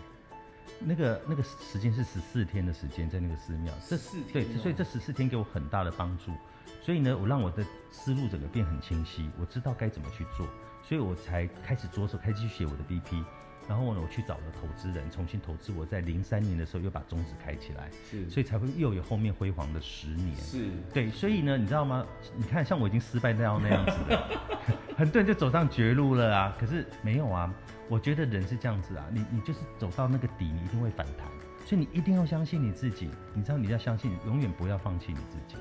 [0.84, 3.72] 那个那个时间是十四天的时间，在那个寺庙。
[3.88, 4.44] 这四天。
[4.44, 6.32] 对，所以这十四天给我很大的帮助。
[6.80, 10.46] 所以呢，我让我的思路整个变很清晰，我知道该怎么去做，
[10.82, 13.24] 所以我才开始着手开始去写我的 BP。
[13.72, 15.72] 然后呢，我去找了投资人，重新投资。
[15.72, 20.36] 我在零三年的时候又把种子开起来，是，所以才会又有后面辉煌的十年。
[20.36, 22.04] 是，对，所以呢，你知道吗？
[22.36, 24.40] 你看，像我已经失败那样那样子的，
[24.94, 26.54] 很多人就走上绝路了啊。
[26.60, 27.50] 可是没有啊，
[27.88, 31.26] 我觉得人是这样子啊，你你就是走到那个底，你一定会反弹。
[31.64, 35.56] 所以你一定要相信你自己，你知道你要相信，永远不要放弃你自己。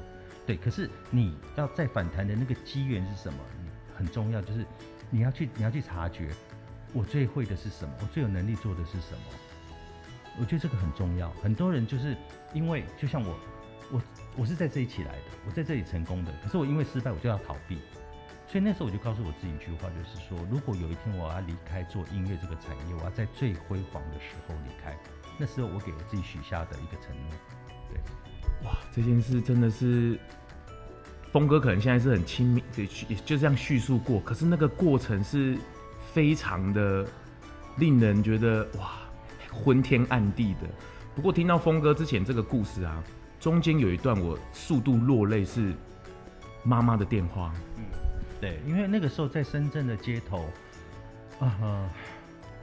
[0.45, 3.39] 对，可是你要再反弹的那个机缘是什么？
[3.95, 4.65] 很重要，就是
[5.09, 6.27] 你要去你要去察觉。
[6.93, 7.93] 我最会的是什么？
[8.01, 9.23] 我最有能力做的是什么？
[10.39, 11.29] 我觉得这个很重要。
[11.41, 12.15] 很多人就是
[12.53, 13.35] 因为，就像我，
[13.91, 14.01] 我
[14.37, 16.31] 我是在这里起来的，我在这里成功的。
[16.43, 17.77] 可是我因为失败，我就要逃避。
[18.47, 24.97] 所以那时候我就告诉我自己一句话，就是说，如果有一天我要离开做音乐这个产业，我要在最辉煌的时候离开，
[25.37, 27.31] 那时候我给我自己许下的一个承诺。
[27.89, 27.97] 对，
[28.65, 30.19] 哇，这件事真的是，
[31.31, 32.85] 峰哥可能现在是很亲密，就
[33.25, 35.57] 就这样叙述过，可是那个过程是
[36.13, 37.05] 非常的
[37.77, 38.91] 令人觉得哇，
[39.51, 40.67] 昏天暗地的。
[41.15, 43.01] 不过听到峰哥之前这个故事啊，
[43.39, 45.73] 中间有一段我速度落泪，是
[46.63, 47.53] 妈妈的电话。
[47.77, 47.83] 嗯，
[48.39, 50.45] 对，因为那个时候在深圳的街头，
[51.39, 51.89] 啊、呃，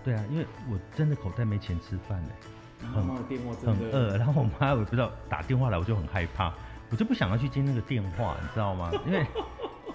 [0.04, 2.28] 对啊，因为我真的口袋没钱吃饭呢，
[2.94, 6.52] 妈妈的电话真的很饿， 然后我妈我不知道打电话来，我就很害怕，
[6.90, 8.90] 我就不想要去接那个电话，你知道吗？
[9.06, 9.26] 因为。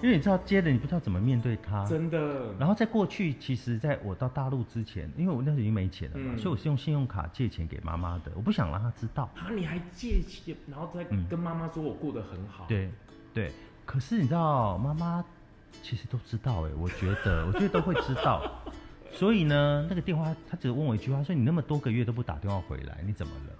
[0.03, 2.53] 因为你知道接了，你不知道怎么面对他，真的。
[2.59, 9.31] 然后在过去，其实在我到大陆之前，因为我那时候已经没钱了嘛，嗯、所以我是用信用卡借钱给妈妈的，我不想让她知道。
[9.33, 12.65] 啊，你还借钱，然后再跟妈妈说我过得很好。
[12.65, 12.91] 嗯、对
[13.33, 13.51] 对，
[13.85, 15.23] 可是你知道，妈妈
[15.81, 18.61] 其实都知道哎，我觉得， 我觉得都会知道。
[19.09, 23.55] 所以呢，那个电话，他只问我一句话，说你那么多个月都不打电话回来，你怎么了？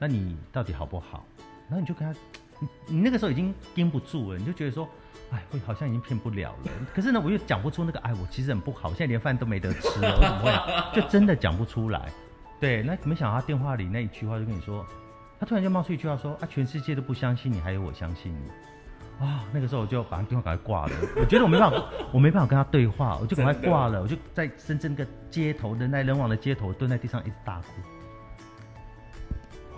[0.00, 1.24] 那你到底好不好？
[1.68, 2.18] 然后你就跟他，
[2.58, 4.88] 你你那个时候已经盯不住了，你就觉得说。
[5.34, 6.70] 哎，我好像已经骗不了了。
[6.94, 11.00] 可是呢，我又讲不出那个哎，我其实很不好，现在连饭都没得吃了，我怎么会？
[11.00, 12.08] 就真的讲不出来。
[12.60, 14.86] 对，那没想到他电话里那一句话就跟你说，
[15.40, 19.24] 他突然就冒出一句话说啊，全世界都不相信你，还有我相信你。
[19.24, 20.92] 啊，那个时候我就把他电话赶快挂了。
[21.16, 24.02] 我觉得我没办法，我没办法跟他对话，我就赶快挂了。
[24.02, 27.66] 我就在深圳个街头人来人往的街头蹲在地上一直大哭。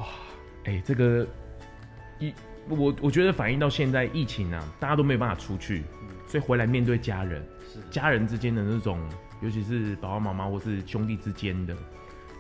[0.01, 0.07] 哇，
[0.65, 1.27] 哎，这个
[2.19, 2.35] 一。
[2.69, 5.85] 我我觉得反映到现在疫情啊，大家都没有办法出去，
[6.27, 7.81] 所以回来面对家人，是。
[7.91, 9.01] 家人之间的那种，
[9.41, 11.75] 尤其是爸爸妈妈或是兄弟之间的，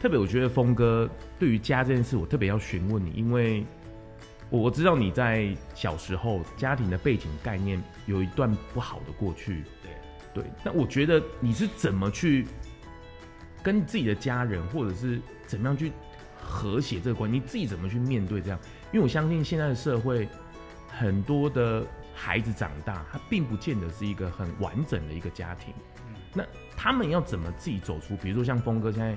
[0.01, 1.09] 特别我觉得峰哥
[1.39, 3.65] 对于家这件事，我特别要询问你，因为
[4.51, 9.93] 我知道你在小时候家庭的背景概念有一段不好的过去，对。
[10.35, 12.47] 对，那我觉得你是怎么去
[13.62, 15.91] 跟自己的家人，或者是怎么样去
[16.39, 18.61] 和谐这个关系，你自己怎么去面对这样？
[18.92, 20.29] 因为我相信现在的社会，
[20.88, 25.75] 很多的孩子长大，他并不见得是一个很完整的一个家庭。
[26.33, 26.44] 那
[26.77, 28.16] 他们要怎么自己走出？
[28.16, 29.16] 比如说像峰哥现在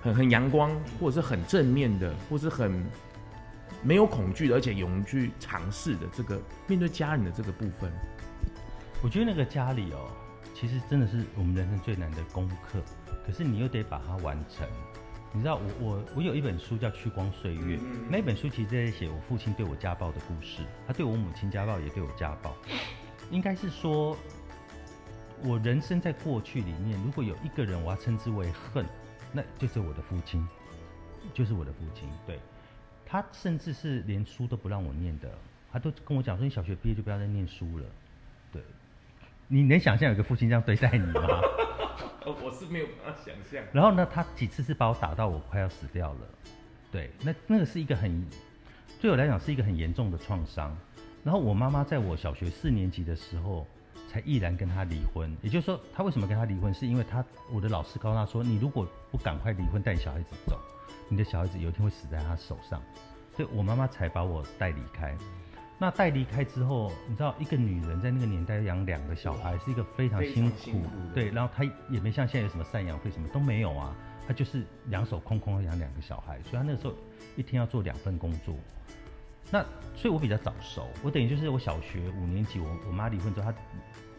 [0.00, 2.84] 很很阳光，或者是很正面的，或是很
[3.82, 7.90] 没有恐惧的，而且勇于去尝试的这个面对家人的这个部分。
[9.02, 10.10] 我觉得那个家里哦，
[10.54, 12.78] 其实真的是我们人生最难的功课，
[13.26, 14.66] 可是你又得把它完成。
[15.32, 17.76] 你知道我我我有一本书叫《去光岁月》，
[18.08, 20.62] 那本书其实在写我父亲对我家暴的故事。
[20.88, 22.52] 他对我母亲家暴，也对我家暴。
[23.30, 24.16] 应该是说，
[25.44, 28.84] 我人生在过去里面，如果有一个人我要称之为恨，
[29.32, 30.44] 那就是我的父亲，
[31.32, 32.08] 就是我的父亲。
[32.26, 32.36] 对，
[33.06, 35.30] 他甚至是连书都不让我念的，
[35.72, 37.84] 他都跟我讲说：“你小学毕业就不要再念书了。”
[38.52, 38.60] 对，
[39.46, 41.40] 你能想象有个父亲这样对待你吗？
[42.26, 43.64] 我是没有办法想象。
[43.72, 46.20] 然后呢，他几次是把我打到我快要死掉了。
[46.92, 48.26] 对，那那个是一个很，
[49.00, 50.76] 对我来讲是一个很严重的创伤。
[51.22, 53.66] 然后我妈妈在我小学四年级的时候
[54.08, 55.36] 才毅然跟他离婚。
[55.42, 56.72] 也就是说，他为什么跟他离婚？
[56.72, 60.58] 是因为他我的老师告诉他说，你如果不赶快离婚，带小孩子走，
[61.08, 62.82] 你的小孩子有一天会死在他手上。
[63.36, 65.16] 所以我妈妈才把我带离开。
[65.82, 73.96] 那带离开之后，你知道一个女人在那个年代养两个小孩是一个非常辛苦，辛苦对，然后她也没像现在有什么赡养费，什么都没有啊，
[74.28, 76.92] 她就是两手空空养两个小孩，所以她那个时候
[77.34, 78.54] 一天要做两份工作。
[79.50, 79.64] 那
[79.96, 83.58] 所以我比较早熟，我等于就是我小学五年级，我我妈离婚之后，她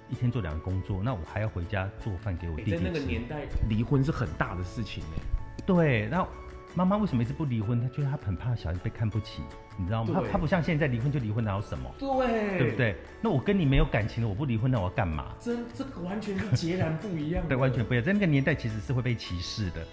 [0.10, 2.78] 一天做两个工作，那我还要回家做饭给我弟弟吃。
[2.80, 5.18] 在那个年代，离婚是很大的事情呢。
[5.64, 6.28] 对，那。
[6.74, 7.82] 妈妈为什么一直不离婚？
[7.82, 9.44] 她觉得她很怕小孩子被看不起，
[9.78, 10.22] 你知道吗？
[10.24, 11.90] 他他不像现在离婚就离婚，哪有什么？
[11.98, 12.96] 对，对不对？
[13.22, 15.34] 那我跟你没有感情了，我不离婚，那我要干嘛？
[15.40, 17.50] 这这个完全是截然不一样的。
[17.56, 18.06] 对，完全不一样。
[18.06, 19.86] 在那个年代，其实是会被歧视的。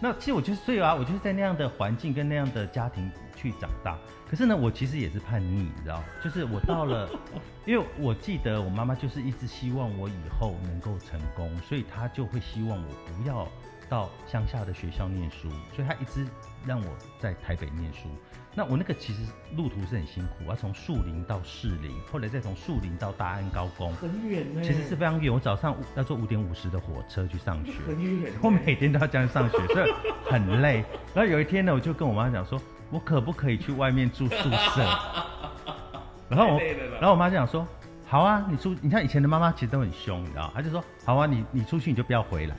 [0.00, 3.98] 那其实我就是，所以啊，我就是在那样的环境跟那样的家庭去长大。
[4.30, 7.08] 可是呢，我其实也是叛逆，你知道，就是我到了，
[7.66, 13.48] 因为我记得我妈妈就是一直希望我以后能够成功，所以她就会希望我不要。
[13.88, 16.26] 到乡下的学校念书，所以他一直
[16.66, 16.86] 让我
[17.18, 18.08] 在台北念书。
[18.54, 19.20] 那我那个其实
[19.56, 24.60] 路途是很辛苦，我要从树林到士林，后来再从树林到大安高工，很远呢。
[24.62, 28.32] 其实是非常远，我早上要坐五点五十的火车去上学，很远。
[28.42, 29.92] 我每天都要这样上学，所以
[30.28, 30.84] 很累。
[31.14, 34.82] 然后有一天呢，我就跟我妈讲说，我可不可以去外面住宿舍？
[36.28, 36.60] 然后我，
[37.00, 37.64] 然后我妈就讲说，
[38.06, 42.56] 好啊，你出，你看以前的妈妈其实都很凶，你知道，她就说，好啊，你你出去你就不要回来。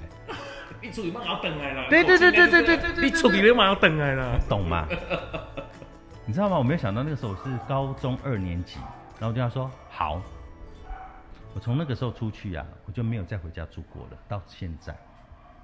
[0.82, 4.88] 你出去嘛要等来了，对对对对对对对，你出去嘛要等来了，懂吗？
[6.26, 6.58] 你知道吗？
[6.58, 8.78] 我没有想到那个时候是高中二年级，
[9.20, 10.22] 然后我就要说好，
[11.54, 14.96] 我从那个时候出去啊，我就没有再回家住过了，到现在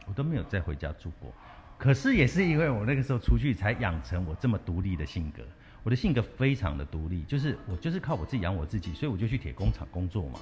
[0.08, 1.32] 我都没有再回家住过。
[1.78, 5.43] 可是也是因为我那个时候出去，才养成我这么独立的性格。
[5.84, 10.39] 我的性格非常的独立，就是我就是靠我自己养我自己，所以我就去铁工厂工作嘛。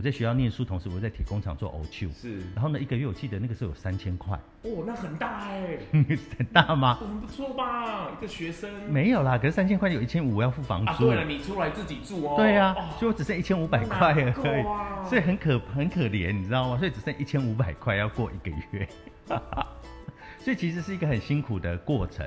[0.00, 2.10] 我在学校念书，同时我在铁工厂做 OQ。
[2.14, 2.38] 是。
[2.54, 4.34] 然后呢，一个月我记得那个时候有三千块。
[4.62, 5.76] 哦，那很大哎。
[5.92, 6.94] 很大吗？
[6.94, 8.70] 很不错吧，一个学生。
[8.90, 10.90] 没有啦，可是三千块有一千五要付房租。
[10.90, 12.34] 啊，对了，你出来自己住哦。
[12.38, 16.78] 对啊，哦、所以我只剩一千五百块而已，啊、所以很可很可怜，你知道吗？
[16.78, 18.88] 所以只剩一千五百块要过一个月，
[20.40, 22.26] 所以其实是一个很辛苦的过程。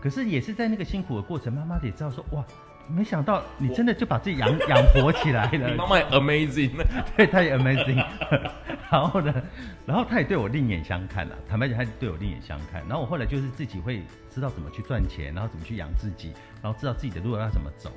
[0.00, 2.42] 可是也是在那个辛苦的过程，妈妈也知道说哇。
[2.90, 5.70] 没想到你真的就把自己养 养活起来了。
[5.70, 6.70] 你妈妈也 amazing，
[7.16, 8.04] 对，她也 amazing。
[8.90, 9.32] 然后呢，
[9.86, 11.36] 然后她也对我另眼相看了。
[11.48, 12.82] 坦白讲，她对我另眼相看。
[12.88, 17.90] 然后我后来就是自己会知道怎么去赚钱，然后怎么去养自己，然后知道自己的路要怎么走。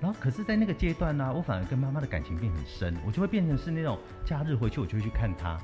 [0.00, 5.58] 然后可是，在那个阶段呢、啊，我反而跟妈妈的感情变很深，我就会变成是那种假日回去我就会去看她。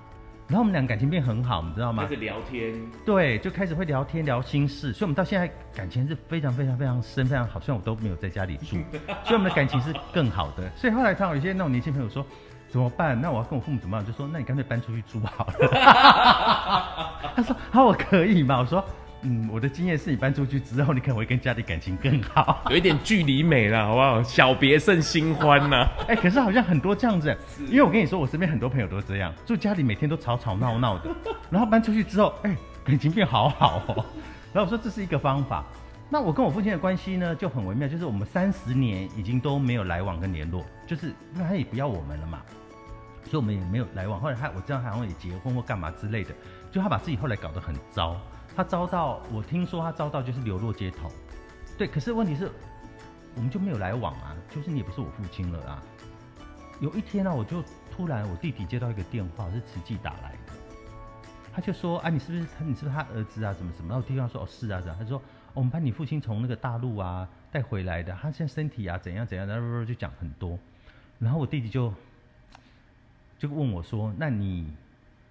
[0.50, 2.02] 然后我们俩感情变很好，你知道吗？
[2.02, 2.74] 开始聊天，
[3.06, 7.60] 对，就开始会聊天聊心事，所以我们到现在感情是非常非常非常深，非常好。
[7.60, 8.76] 虽然我都没有在家里住，
[9.22, 10.68] 所以我们的感情是更好的。
[10.76, 12.26] 所以后来他有一些那种年轻朋友说，
[12.68, 13.20] 怎么办？
[13.20, 14.04] 那我要跟我父母怎么办？
[14.04, 15.68] 就说，那你干脆搬出去住好了。
[17.36, 18.58] 他说，好，我可以嘛？
[18.58, 18.84] 我说。
[19.22, 24.22] 嗯，我的经验是你搬出去之后，你可能会跟家里感情更好，有一点距离美了，好不好？
[24.22, 25.88] 小别胜新欢呐。
[26.08, 27.36] 哎，可是好像很多这样子，
[27.68, 31.10] 因为我跟你说，我身边很多朋友都这样，住家里每天都吵吵闹闹的，
[31.50, 34.04] 然后搬出去之后，哎，感情变好好哦。
[34.52, 35.64] 然后我说这是一个方法。
[36.12, 42.40] 那我跟我父亲的关系呢就很微妙，就是我们三十年已经都没有来往跟联络，就是因为他也不要我们了嘛，
[43.24, 44.18] 所以我们也没有来往。
[44.18, 46.30] 后来他我知道他好像也结婚或干嘛之类的，
[46.72, 48.16] 就他把自己后来搞得很糟。
[48.56, 51.10] 他遭到，我听说他遭到就是流落街头，
[51.78, 51.86] 对。
[51.86, 52.50] 可是问题是，
[53.36, 55.82] 我们就没有来往啊，就是你也不是我父亲了啊。
[56.80, 60.52] 有一天呢、啊，我就突然我弟弟接到一个电话，是慈济打来的，
[61.54, 62.64] 他就说啊，你是不是他？
[62.64, 63.54] 你是不是他儿子啊？
[63.54, 63.88] 怎么怎么？
[63.88, 64.96] 然后我弟弟说哦是啊，是啊。
[64.98, 65.22] 他说、哦、
[65.54, 70.58] 我们把你父亲从那个大陆啊带回来的，他现在身体啊怎样怎样，然后就讲很多。
[71.18, 71.94] 然后我弟弟就
[73.38, 74.72] 就问我说，那你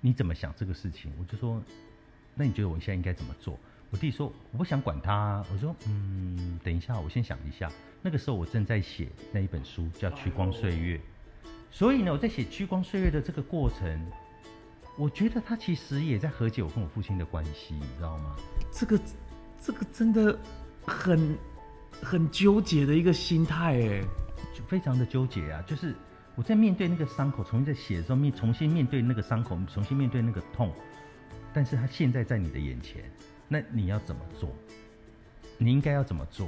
[0.01, 1.11] 你怎么想这个事情？
[1.19, 1.61] 我就说。
[2.39, 3.59] 那你觉得我现在应该怎么做？
[3.89, 5.43] 我弟说我不想管他。
[5.51, 7.69] 我说嗯，等一下，我先想一下。
[8.01, 10.95] 那个时候我正在写那一本书，叫《屈光岁月》。
[11.69, 14.09] 所以呢，我在写《屈光岁月》的这个过程，
[14.97, 18.37] 我觉得他其实也在和解我跟我父亲的关系，你知道吗？
[18.71, 18.97] 这个
[19.61, 20.39] 这个真的
[20.85, 21.37] 很
[22.01, 24.01] 很纠结的一个心态，哎，
[24.55, 25.61] 就非常的纠结啊！
[25.67, 25.93] 就是
[26.35, 30.73] 我在面对那个伤口，重新在写的时候面，重新面对那个伤口，重新面对那个痛。
[31.53, 33.03] 但是他现在在你的眼前，
[33.47, 34.55] 那你要怎么做？
[35.57, 36.47] 你应该要怎么做？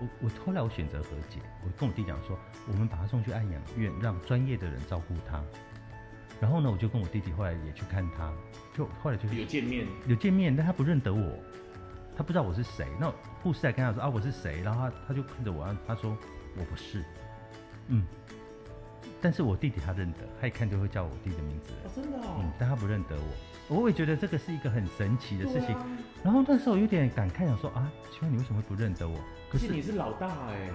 [0.00, 5.42] 我我后来我选择和解，我跟我弟讲说，我们把他送去安养院，让专业的人照顾他。
[6.40, 8.32] 然后呢，我就跟我弟弟后来也去看他，
[8.74, 11.38] 就后来就是有见面，有见面，但他不认得我，
[12.16, 12.86] 他不知道我是谁。
[13.00, 14.60] 那护士还跟他说啊，我是谁？
[14.62, 16.16] 然后他他就看着我，他说
[16.56, 17.04] 我不是，
[17.88, 18.04] 嗯。
[19.24, 21.72] 但是我弟弟他认得，他一看就会叫我弟的名字。
[21.82, 22.36] 哦，真的哦。
[22.40, 23.16] 嗯，但他不认得
[23.70, 25.74] 我，我也觉得这个是一个很神奇的事情。
[25.74, 25.86] 啊、
[26.22, 29.18] 然后那时候有点感慨，想说啊，请问你为什么会不认得我？
[29.50, 30.68] 可是你是老大哎。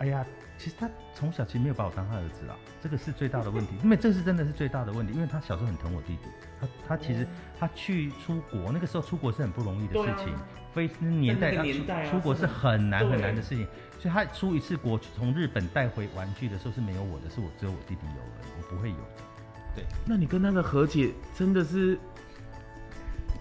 [0.00, 0.22] 哎呀，
[0.58, 3.72] 其实他从小其实没有把我当他儿子啊，这个是最大的问题。
[3.82, 6.28] 因为这是真的是最大的问题，因为他小时候很疼我弟弟。
[6.60, 7.26] 他他其实
[7.58, 10.34] 他去出国，那个时候出国是很不容易的事情，
[10.72, 13.66] 非、啊、年代他出出国是很难很难的事情。
[13.98, 19.22] 所以他出一次国，从日本带回玩具的时候是没有我的，是我只有我弟弟有而已，我不会有的。
[19.74, 21.98] 对，那你跟他的和解真的是？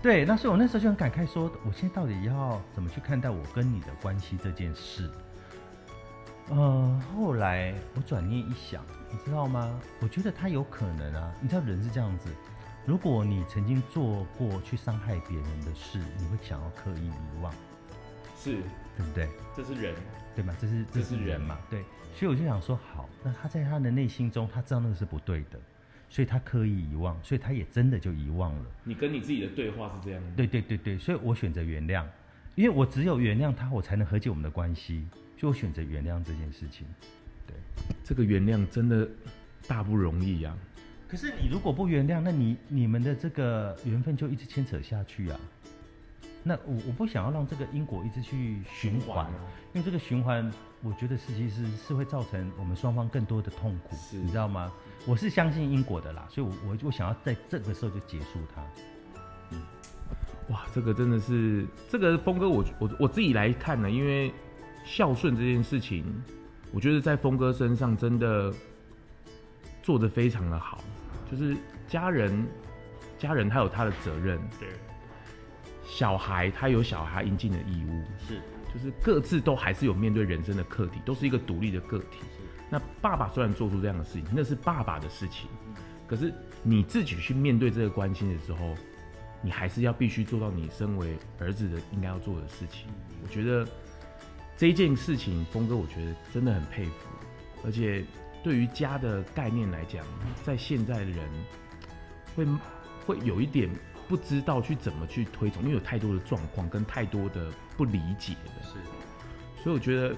[0.02, 5.10] 对，那所以我那时候就很感慨说，我现在到底要怎么去看待我跟你的关系这件事？
[6.50, 9.80] 呃，后来我转念一想，你知道吗？
[10.00, 12.30] 我觉得他有可能啊，你知道人是这样子，
[12.88, 17.54] 如果你曾经做过去伤害别人的事，你会想要刻意遗忘，
[18.40, 18.60] 是
[18.96, 19.28] 对不对？
[19.54, 19.94] 这是人。
[20.34, 20.56] 对吗？
[20.58, 21.60] 这是这是人嘛？
[21.70, 21.84] 对，
[22.16, 25.60] 所以我就想说，好，那他在他的内心中，他知道那个是不对的，
[26.10, 28.66] 所以他刻意遗忘，所以他也真的就遗忘了。
[28.86, 30.32] 你跟你自己的对话是这样的？
[30.38, 32.06] 对对对对，所以我选择原谅，
[32.56, 35.06] 因为我只有原谅他，我才能和解我们的关系，
[35.38, 36.88] 所以我选择原谅这件事情。
[37.46, 37.58] 对，
[38.06, 39.06] 这个原谅真的
[39.68, 40.56] 大不容易呀。
[41.08, 45.40] 可是你如果不原谅，那你你们的这个缘分就一直牵扯下去啊。
[46.44, 49.26] 那我我不想要让这个因果一直去循环，
[49.74, 50.50] 因为这个循环，
[50.82, 54.72] 我觉得是其实是会造成我们双方更多的痛苦，你知道吗？
[55.06, 58.64] 我是相信因果的啦，所以我我我想要在这个时候就结束它。
[59.52, 59.62] 嗯，
[60.50, 64.32] 哇，这个真的是这个峰哥我，我我我自己来看呢，因为
[64.86, 66.06] 孝顺这件事情，
[66.72, 68.54] 我觉得在峰哥身上真的
[69.84, 70.82] 做的非常的好，
[71.32, 71.56] 就是
[71.88, 72.46] 家人，
[73.18, 74.70] 家人他有他的责任，对，
[75.86, 78.40] 小孩他有小孩应尽的义务，是，
[78.74, 82.20] 就是各自都还是有面对人生的课题，都是一个独立的个体。
[82.70, 85.50] 那爸爸虽然做出这样的事情，那是爸爸的事情，
[86.06, 88.76] 可是你自己去面对这个关心的时候，
[89.42, 92.88] 你还是要必须做到你身为儿子的应该要做的事情。
[93.24, 93.66] 我觉得
[94.58, 97.08] 这一件事情，峰哥，我觉得真的很佩服，
[97.64, 98.04] 而且
[98.48, 100.06] 对于家的概念来讲，
[100.42, 101.30] 在现在的人
[102.34, 102.48] 会
[103.06, 103.70] 会有一点
[104.08, 108.64] 不知道去怎么去推崇，因为有太多的状况跟太多的不理解的。
[108.64, 108.76] 是。
[109.62, 110.16] 所以我觉得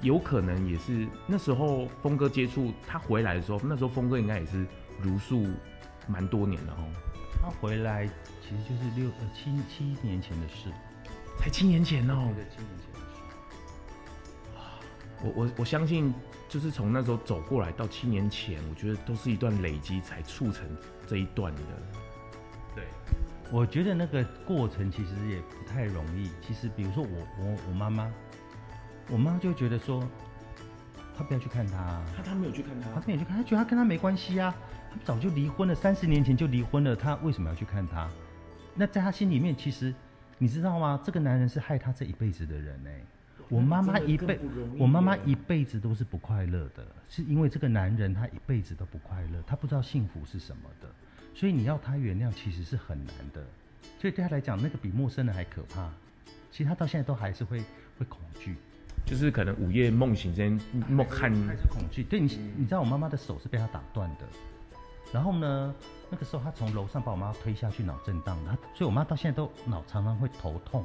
[0.00, 4.66] 有可能也是那时候峰哥接触他回来的时候，那时候峰哥应该也是
[5.00, 5.46] 如数
[6.08, 6.82] 蛮多年了哦。
[7.40, 8.08] 他回来
[8.42, 10.68] 其实就是六呃七七年前的事，
[11.38, 12.28] 才七年前哦。
[12.34, 13.07] 对，七年前。
[15.22, 16.12] 我我我相信，
[16.48, 20.64] 就是从那时候走过来到七年前，我觉得都是一段累积才促成
[21.06, 21.62] 这一段的。
[22.74, 22.84] 对，
[23.50, 26.30] 我觉得那个过程其实也不太容易。
[26.40, 28.12] 其实比如说我我我妈妈。
[29.10, 30.06] 我妈就觉得说，
[31.16, 34.54] 她不要去看他，她她没有去看他，她没有去看，她觉得她跟他没关系啊，
[34.90, 38.06] 他早就离婚了，三十年前就离婚了，她为什么要去看他？
[38.74, 39.94] 那在她心里面，其实
[40.36, 41.00] 你知道吗？
[41.02, 43.04] 这个男人是害她这一辈子的人哎、欸。
[43.48, 44.38] 我妈妈一辈，
[44.78, 50.88] 我妈妈一辈子都是不快乐的，是因为这个男人他一辈子都不快乐，他不知道幸福是什么的，
[51.34, 53.44] 所以你要他原谅其实是很难的，
[53.98, 55.90] 所以对他来讲，那个比陌生人还可怕。
[56.50, 57.60] 其实他到现在都还是会
[57.98, 58.56] 会恐惧。
[59.06, 62.26] 就是可能午夜梦醒之间梦看还是恐惧，对你，
[62.56, 64.26] 你知道我妈妈的手是被他打断的，
[65.14, 65.74] 然后呢，
[66.10, 70.84] 那个时候他从楼上把我妈推下去脑震荡，他所以我妈到现在都脑常常会头痛，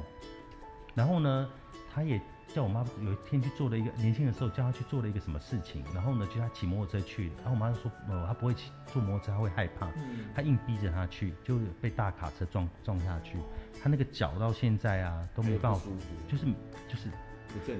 [0.94, 1.50] 然后呢，
[1.92, 2.18] 他也
[2.48, 9.88] 叫我妈有一天去做了一个年轻的时候叫她去做了一个什么事情，然后呢，就她骑摩托车去，然后我妈就说，呃，她不会骑坐摩托车，她会害怕，
[10.34, 13.38] 她硬逼着她去，就被大卡车撞撞下去，
[13.82, 15.80] 她那个脚到现在啊都没办法，
[16.28, 16.46] 就是
[16.88, 17.08] 就是。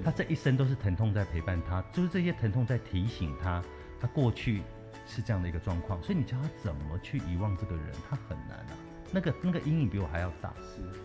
[0.04, 3.60] 她这一生都是疼痛在陪伴她，就是这些疼痛在提醒她，
[4.00, 4.62] 她过去
[5.04, 8.70] 是这样的一个状况，所以你叫她怎么去遗忘这个人，她很难啊。
[9.10, 11.03] 那个那个阴影比我还要大，是，对。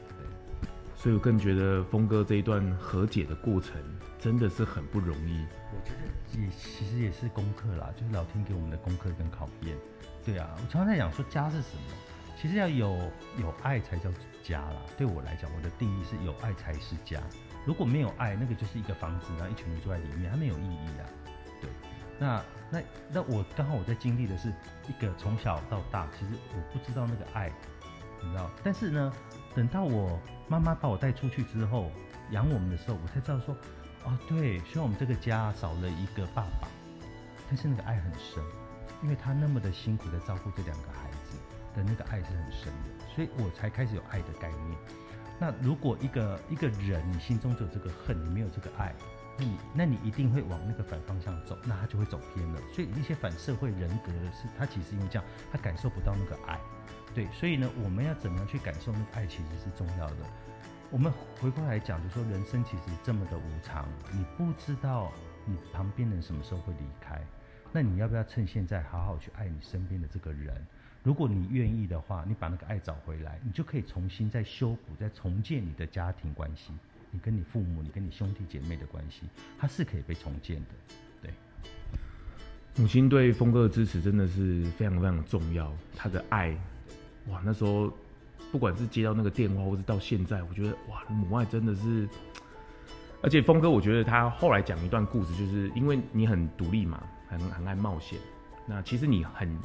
[1.00, 3.82] 所以我更觉得峰哥这一段和解的过程
[4.20, 5.46] 真的是很不容易。
[5.72, 9.78] 我觉得也其实也是功课啦，就是老天给我们的功课跟考验。
[10.26, 11.84] 对啊，我常常在讲说家是什么，
[12.38, 13.00] 其实要有
[13.38, 14.10] 有爱才叫
[14.44, 14.76] 家啦。
[14.98, 17.22] 对我来讲，我的定义是有爱才是家。
[17.66, 21.08] 如果没有爱，那个就是一个房子，然后一群人住在里面，它没有意义啊。
[21.62, 21.70] 对，
[22.20, 22.82] 那那
[23.14, 24.50] 那我刚好我在经历的是
[24.90, 27.50] 一个从小到大，其实我不知道那个爱，
[28.22, 28.52] 你知道？
[28.62, 29.14] 但是呢，
[29.56, 30.20] 等到我
[30.50, 31.92] 妈妈把我带出去之后，
[32.32, 33.56] 养我们的时候，我才知道说，
[34.04, 36.68] 哦，对，虽然我们这个家少了一个爸爸，
[37.48, 38.44] 但是那个爱很深，
[39.04, 41.38] 因为他那么的辛苦的照顾这两个孩子
[41.76, 44.78] 的那个爱是很深的，所以我才开始有爱的概念。
[45.40, 48.94] 那如果一个一个人，你心中只有这个恨，你没有这个爱，
[49.38, 52.60] 那你那你一定会往那个反方向走，那他就会走偏了。
[52.74, 56.60] 所以一些反社会人格是，他其实因为这样，他感受不到那个爱。
[57.14, 60.18] 对，所以呢，我们要怎么样去感受那个爱，其实是重要的。
[60.92, 65.12] 我们回过来讲，就说人生其实这么的无常，你不知道
[65.46, 67.22] 你旁边人什么时候会离开，
[67.72, 70.56] 那你要不要趁现在好好去爱你身边的这个人？
[71.02, 76.74] 如果你愿意的话，你把那个爱找回来，你就可以重新再修补、再重建你的家庭关系。
[77.12, 79.22] 你跟你父母、你跟你兄弟姐妹的关系，
[79.58, 80.68] 它是可以被重建的。
[81.22, 81.34] 对，
[82.76, 85.74] 母亲对峰哥的支持真的是非常非常重要。
[85.96, 86.56] 他的爱，
[87.30, 87.92] 哇，那时候
[88.52, 92.08] 不管是接到那个电话，或是到现在，我觉得哇，母爱真的是。
[93.22, 98.18] 而且峰哥，我觉得他后来讲一段故事，就是因为你很独立嘛，很很爱冒险。
[98.66, 99.58] 那其实你很。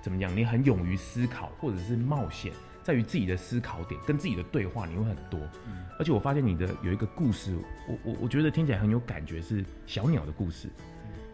[0.00, 0.34] 怎么讲？
[0.34, 2.52] 你很勇于思考，或者是冒险，
[2.84, 5.38] 在于自己的思考点跟自己的对话，你会很多。
[5.66, 7.58] 嗯，而且我发现你的有一个故事，
[7.88, 10.68] 我我我觉得听起来很有感觉，是小鸟的故事。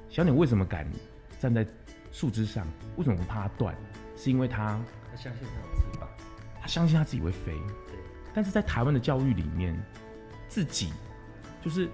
[0.09, 0.91] 小鸟为什么敢
[1.39, 1.64] 站在
[2.11, 2.66] 树枝上？
[2.97, 3.76] 为什么不怕它断？
[4.16, 4.80] 是因为它
[5.15, 6.09] 它相信他有翅膀，
[6.61, 7.53] 他相信他自己会飞。
[7.87, 7.97] 对。
[8.35, 9.81] 但是在台湾的教育里面，
[10.49, 10.93] 自己
[11.62, 11.89] 就是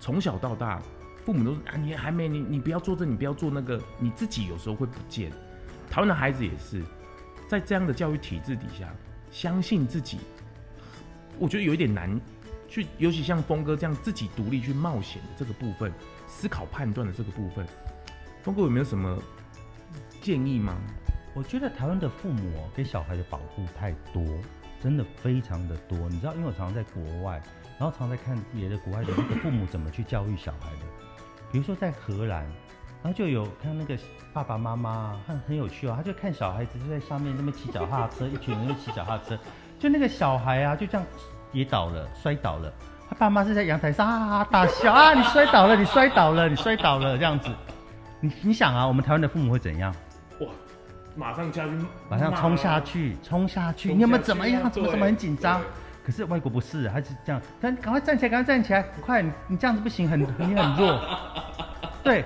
[0.00, 0.80] 从小到大，
[1.26, 5.30] 父母都是啊，你还没你你不要做这，你不要做那个，你自己有时候会不见。
[5.90, 6.82] 台湾的孩子也是
[7.46, 8.90] 在这样的教育体制底下，
[9.30, 10.20] 相信自己，
[11.38, 12.18] 我觉得有一点难
[12.66, 15.92] 去，尤其像峰哥这样自己独立去冒险的这个部分，
[16.26, 17.66] 思考判断的这个部分，
[18.42, 19.22] 峰哥有没有什么
[20.22, 20.80] 建议吗？
[21.34, 24.24] 我觉得台湾的父母给小孩的保护太多，
[24.80, 25.98] 真的非常的多。
[26.08, 27.42] 你知道，因为我常常在国外，
[27.78, 30.86] 然后常在看别的国外的那个父母怎么去教育小孩的，
[31.50, 32.46] 比如说在荷兰。
[33.02, 33.94] 然后就有看那个
[34.32, 39.38] 爸爸妈妈，很很有趣哦，他就看小孩子就在上面那边骑脚踏车，一群人就骑脚踏车，
[39.78, 41.06] 就那个小孩啊，就这样
[41.52, 42.72] 跌倒了，摔倒了，
[43.06, 47.50] 他爸妈是在阳台上啊大笑啊，你摔倒了，你摔倒了，你摔倒了这样子，
[48.20, 49.94] 你你想啊，我们台湾的父母会怎样？
[51.16, 51.70] 哇，马上下去，
[52.08, 54.70] 马上冲下去，冲下去，你有没有怎么样？
[54.70, 55.60] 怎么怎么很紧张？
[56.04, 61.00] 可是外国不是，他是这样，他赶快站起来，赶快站起来，快，你你这样子不行，很 你很弱，
[62.02, 62.24] 对。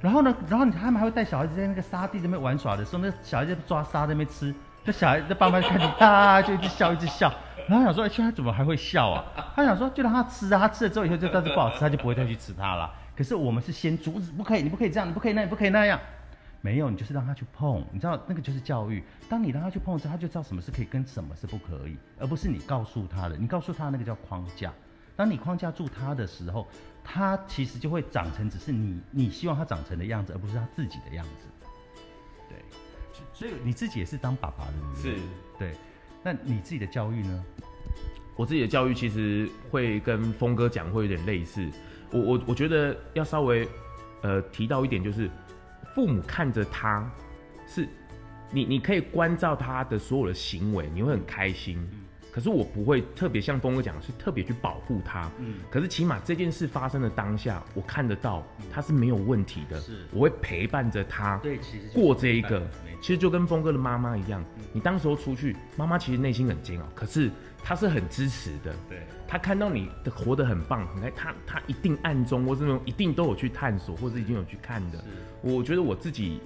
[0.00, 4.54] 然后呢，然后他们还会带小孩子在那个沙地这边玩耍的时候，那小孩子抓沙在那边吃，
[4.84, 7.32] 那小孩子爸妈就看着他，就一直笑，一直笑。
[7.66, 9.24] 然后想说，哎，他怎么还会笑啊？
[9.56, 12.88] 他想说，就让他吃啊，他吃了之后以后就但是不好吃，他就不会再去吃它了。
[13.16, 15.98] 可是我们是先阻止，不可以，你不可以这样，你不可以那，你不可以那样。
[16.60, 19.02] 没有，你就是让他去碰，你知道那个就是教育。
[19.28, 23.36] 当你让他去碰之后，他就知道什么是可以跟什么是不可以，而不是你告诉他的。
[23.36, 24.72] 你告诉他那个叫框架。
[25.14, 26.66] 当你框架住他的时候，
[27.02, 31.46] 他其实就会长成只是你你希望他长成的样子，而不是他自己的样子。
[32.48, 32.58] 对，
[33.32, 35.16] 所以你自己也是当爸爸的，是，
[35.58, 35.74] 对。
[36.22, 37.44] 那你自己的教育呢？
[38.36, 41.68] 我自己的教育其实会跟峰哥讲会有点类似。
[42.12, 43.68] 我我我觉得要稍微
[44.22, 45.28] 呃提到一点，就是
[45.98, 47.10] 父母看着他
[47.66, 47.88] 是，
[48.52, 51.76] 你你可以关照他的所有的行为，你会很开心。
[51.92, 55.28] 嗯可是我不会特别像峰哥讲，是特别去保护他。
[55.40, 59.80] 嗯，可是起码这件事发生的当下，我看得到他是没有问题的。
[59.80, 61.38] 是，我会陪伴着他。
[61.38, 62.64] 对，其实过这一个，
[63.00, 64.44] 其实就跟峰哥的妈妈一样。
[64.72, 67.28] 你当时候出去，妈妈其实内心很煎熬，可是
[67.64, 68.72] 他是很支持的。
[68.88, 75.02] 对，她看到你的活得很棒，很开，她她一定暗中或是那种一定都有去探索，或是已经有去看的。
[75.40, 76.40] 我觉得我自己，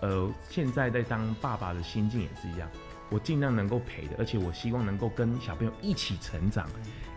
[0.00, 2.68] 呃，现在在当爸爸的心境也是一样。
[3.10, 6.66] 我尽量能够陪的，而且我希望能够跟小朋友一起成长，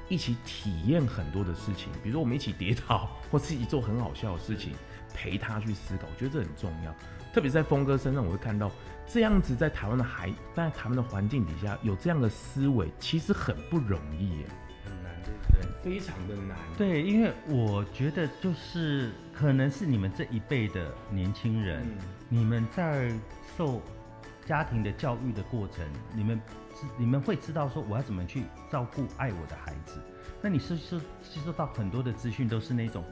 [0.09, 1.89] 一起体验很多的事情。
[2.03, 4.74] 比如说，我们一起跌倒，或是一起做很好笑的事情，
[5.13, 6.05] 陪他去思考。
[6.13, 6.93] 我觉得这很重要。
[7.34, 8.70] 特别在峰哥身上，我会看到
[9.07, 14.45] 这样子在台湾的孩，在台湾的环境底下有这样的思维，其实很不容易耶，
[14.84, 15.93] 很难，对不对？
[15.93, 16.57] 非常的难。
[16.78, 21.98] 对，因为我觉得就是可能是你们这一辈的年轻人，嗯、
[22.30, 23.12] 你们在
[23.58, 23.82] 受。
[24.48, 25.84] 家庭的教育的过程，
[26.14, 26.40] 你们
[26.72, 30.00] 知你们会知道说我要怎么去照顾爱我的孩子。
[30.40, 33.04] 那你是是吸收到很多的资讯，都是那种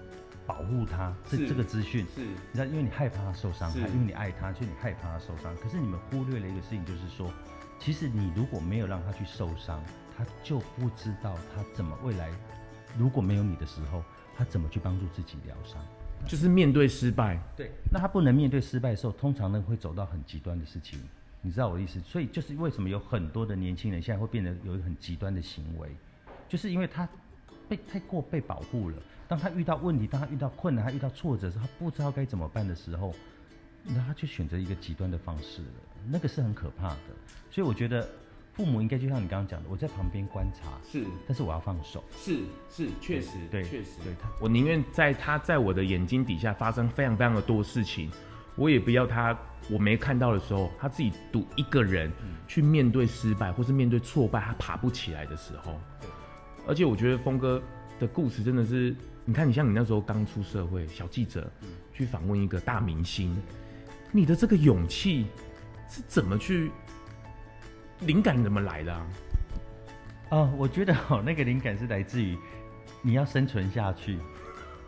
[0.46, 5.56] 保护他这这个资讯，是，你知道，因为你害怕他受伤害，因为你爱他，所以你害怕他受伤。
[5.56, 7.34] 可是你们忽略了一个事情，就是说，
[7.80, 9.84] 其实你如果没有让他去受伤，
[10.16, 12.30] 他就不知道他怎么未来
[12.96, 14.04] 如果没有你的时候，
[14.38, 15.84] 他怎么去帮助自己疗伤。
[16.26, 21.00] 就是面对失败，对，那他不能面对失败的时候，通常呢会走到很极端的事情。
[21.42, 25.90] 你知道我的意思，所以就是为什么有很多的年轻人现在会变得有一个很极端的行为，
[26.48, 27.08] 就是因为他
[27.68, 28.98] 被太过被保护了。
[29.28, 33.14] 当他遇到问题，当他遇到困难，他遇到挫折的时候，他不知道该怎么办的时候，
[33.84, 35.68] 那他就选择一个极端的方式了。
[36.08, 36.98] 那个是很可怕的。
[37.52, 38.08] 所以我觉得
[38.54, 42.40] 父母应该就像你刚刚讲的，我在旁边观察，是，但是我要放手，是
[42.70, 48.12] 是，确实，对，确实，对他，我宁愿在他在我的眼睛底下发生非常非常的多事情。
[48.56, 49.36] 我也不要他，
[49.72, 52.12] 我没看到的时候，他自己独一个人
[52.48, 55.80] 去面对失败，或是面对挫败，他爬不起来的时候。
[56.68, 57.60] 而且我觉得峰哥
[58.00, 58.96] 的故事真的是，
[59.26, 61.52] 你看，你像你那时候刚出社会，小记者
[61.92, 63.36] 去访问一个大明星，
[64.12, 65.26] 你的这个勇气
[65.90, 66.72] 是怎么去，
[68.02, 68.94] 灵感怎么来的
[70.30, 70.50] 啊？
[70.58, 72.38] 我觉得哦， 那个灵感是来自于
[73.02, 74.18] 你要生存下去，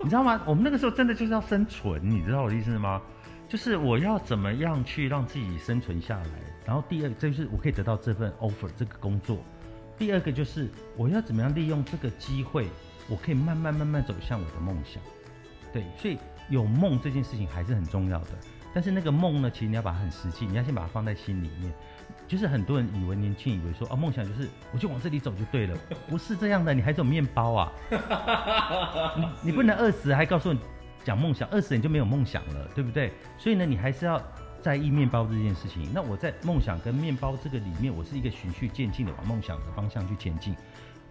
[0.01, 0.41] 你知道吗？
[0.47, 3.01] 我们那个时候真的就是要生存，你知道我的意思吗？
[3.47, 6.29] 就是我要怎么样去让自己生存下来，
[6.65, 9.37] 然后第二就是我可以得到这份 offer 这个工作，
[9.99, 12.67] 第二个就是我要怎么样利用这个机会，
[13.07, 15.01] 我可以慢慢慢慢走向我的梦想。
[15.71, 16.17] 对，所以
[16.49, 18.31] 有梦这件事情还是很重要的，
[18.73, 21.71] 但是那个梦呢，其实你要把它很实际，你要先把它放在心里面。
[22.27, 25.77] 就是很多人以为年轻以为说啊，梦想就是我就往这里走就对了，
[26.09, 27.71] 不是这样的，你还是有面包啊，
[29.17, 30.59] 你你不能饿死还告诉你。
[31.03, 33.13] 讲梦想，饿死你就没有梦想了，对不对？
[33.37, 34.19] 所以呢，你还是要
[34.59, 35.87] 在意面包这件事情。
[35.93, 40.55] 那我在梦想跟面包这个里面，我是一个循序渐进的往梦想的方向去前进。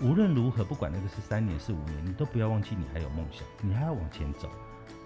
[0.01, 4.51] 无论如何，不管那个是三年是五年，你都不要忘记你还有梦想，你还要往前走。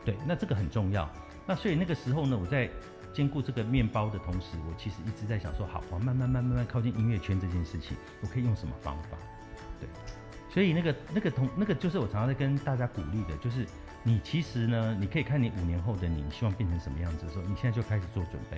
[0.06, 1.06] 对，那这个很重要。
[1.44, 2.66] 那所以那个时候呢，我在
[3.12, 9.16] 兼顾这个面包的同时，我其实一直在想说，好，我慢慢慢慢慢靠近音乐圈这件事情，我可以用什么方法？
[9.80, 9.88] 对，
[10.48, 13.66] 所以那个那个同那个就是我常常在跟大家鼓励的，就是。
[14.04, 18.56] 你其实呢，你可以看你五年后的你，你希望变成什么样子的时候，你现在就开始做准备。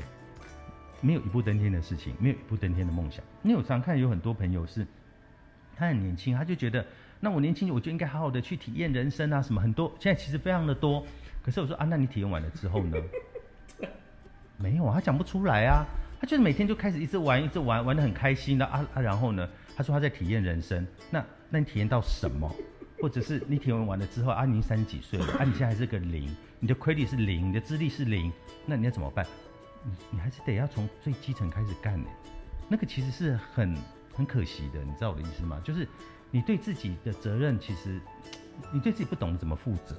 [1.01, 3.24] 没有一步登天的事情，没有一步登天的梦想。
[3.42, 4.86] 因为我常看有很多朋友是，
[5.74, 6.86] 他很年轻，他就觉得，
[7.18, 11.05] 那我年轻我就应该好好的去体验人生啊，什么很多，现在其实非常的多。
[11.42, 12.98] 可是我说啊，那你体验完了之后呢？
[14.61, 15.85] 没有啊，他讲不出来啊。
[16.21, 19.01] 他就是每天就开始一直玩，一直玩，玩的很开心的啊啊。
[19.01, 20.87] 然后呢，他说他在体验人生。
[21.11, 22.55] 那那你体验到什么？
[23.01, 28.31] 或者是你体验完了之后啊，你三十几岁了啊，你现在还是个零，你的 credit 是零，你的资历是零，
[28.67, 29.27] 那你要怎么办？
[29.83, 32.11] 你你还是得要从最基层开始干呢。
[32.69, 33.75] 那个其实是很
[34.13, 35.59] 很可惜的，你知道我的意思吗？
[35.65, 35.89] 就是
[36.31, 37.99] 你对自己的责任，其实
[38.71, 39.99] 你对自己不懂得怎么负责。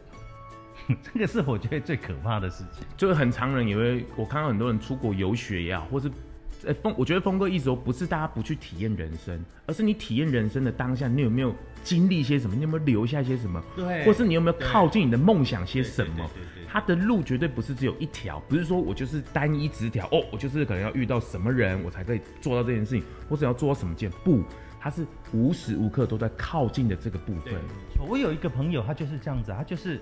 [1.13, 6.11] 这个是我觉得最可怕的事情，就是很常人以为我看到很多人出国游学也好，或是，
[6.65, 12.55] 呃，峰，我觉得峰哥一直都不是大家不去体验人生，而是你体验人生的当下，你有没有经历些什么？
[12.55, 13.63] 你有没有留下些什么？
[13.75, 16.29] 对，或是你有没有靠近你的梦想些什么？
[16.67, 24.41] 他的路绝对不是只有一条，不是说我就是单一直条哦，我就是可能要遇到什么人，我才可以做到这件事情，或者要做到什么件，不，
[24.79, 27.55] 他是无时无刻都在靠近的这个部分。
[28.07, 29.99] 我有一个朋友，他就是这样子，他就是。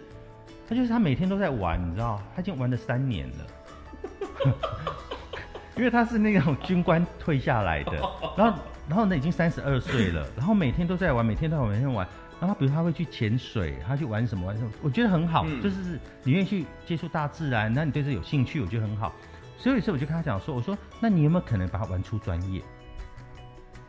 [0.70, 4.54] 他就是他每天都在玩，你知道，他已经玩了三年了，
[5.76, 7.94] 因为他是那种军官退下来的，
[8.38, 12.08] 然后然后呢已经三十二岁了，然后每天都在玩，每天都在玩，每天玩，
[12.40, 19.12] 然后比如他会去潜水，他去玩什么玩什么，我觉得很好，嗯、就是你愿意去接触大自然，那你对这有兴趣，我觉得很好，
[19.58, 22.62] 所以有时候我就跟他讲说，我说那你有没有可能把它玩出专业？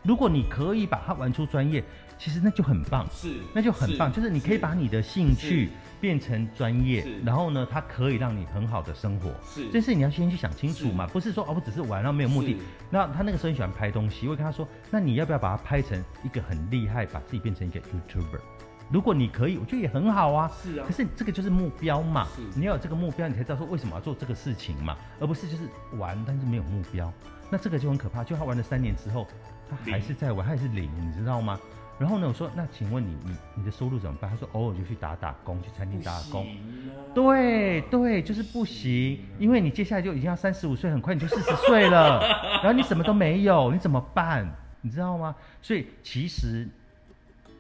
[0.02, 1.84] 如果你可以把它玩出专业，
[2.16, 5.68] 其实那就很棒，是，那就很棒，是就是你可以把你的兴趣
[6.00, 12.56] 变成专业，然后呢，它可以让你很好的生活，是，这事你要先去想清楚嘛，不是说哦，我只是玩，然后没有目的。
[12.88, 18.40] 那他那个时候很喜欢拍东西，我会跟他说，那你要不要把它拍成一个很厉害，把自己变成一个 YouTuber？
[18.90, 20.86] 如果你可以，我觉得也很好啊，是啊。
[20.86, 22.26] 可是这个就是目标嘛，
[22.56, 27.12] 你要有这个目标，你才知道说为什么要做这个事情嘛，而不是就是玩，但是没有目标，
[27.50, 28.24] 那这个就很可怕。
[28.24, 29.26] 就他玩了三年之后。
[29.70, 31.56] 他还是在玩，他还是零，你知道吗？
[32.00, 34.30] 然后呢，我说那请问你你你的收入怎么办？
[34.30, 36.46] 他说偶尔就去打打工，去餐厅打打工。
[37.14, 42.20] 对对，就是不行，因为你接下来就已经要三十五岁，很快你就四十岁了，
[42.64, 44.50] 然后你什么都没有，你怎么办？
[44.80, 45.36] 你知道吗？
[45.60, 46.66] 所以其实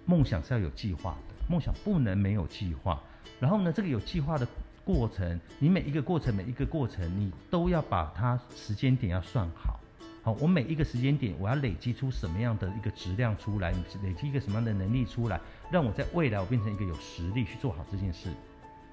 [0.06, 2.98] 梦想是要有计划的，梦想不能没有计划。
[3.38, 4.46] 然后呢，这个有计划的
[4.86, 9.79] 过程，你每一个过程每一个过程，你都要把它时间点要算好。
[10.22, 13.72] 好，我每一个时间点，我要累积出什么样的一个质量出来？
[14.02, 15.40] 累积一个什么样的能力出来，
[15.72, 18.28] 让我在未来我变成一个有实力去做好这件事。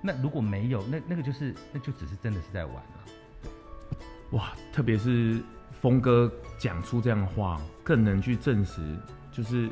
[0.02, 3.52] 那如果没有，那那个就是，那就只是真的是在玩了。
[4.32, 5.42] 哇，特别是
[5.82, 8.98] 峰哥讲出这样的话，更能去证实，
[9.30, 9.70] 就是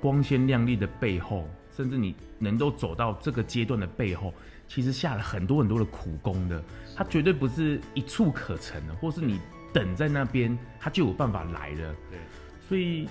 [0.00, 4.32] 光鲜亮丽的背后，甚至你能够走到这个阶段的背后，
[4.68, 6.62] 其实下了很多很多的苦功的。
[6.94, 9.40] 它绝对不是一蹴可成的，或是你。
[9.72, 11.94] 等在那边，他就有办法来了。
[12.10, 12.18] 对，
[12.68, 13.08] 所以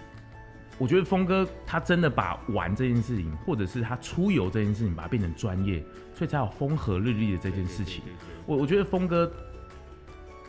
[0.78, 5.84] 我觉得峰哥他真的把玩这件事情，或者是他出游这件事情，把它变成专业，
[6.14, 8.04] 所以才有风和日丽的这件事情。
[8.46, 9.32] 我我觉得峰哥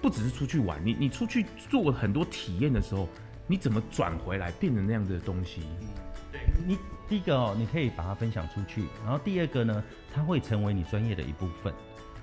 [0.01, 3.09] 不只是出去玩，你你出去做很多体验的时候，
[3.47, 5.63] 你怎么转回来变成那样子的东西？
[6.31, 9.85] 对，你第一个哦，你可以把它分享出去，然后第二个呢，
[10.15, 11.73] 它会成为你专业的一部分。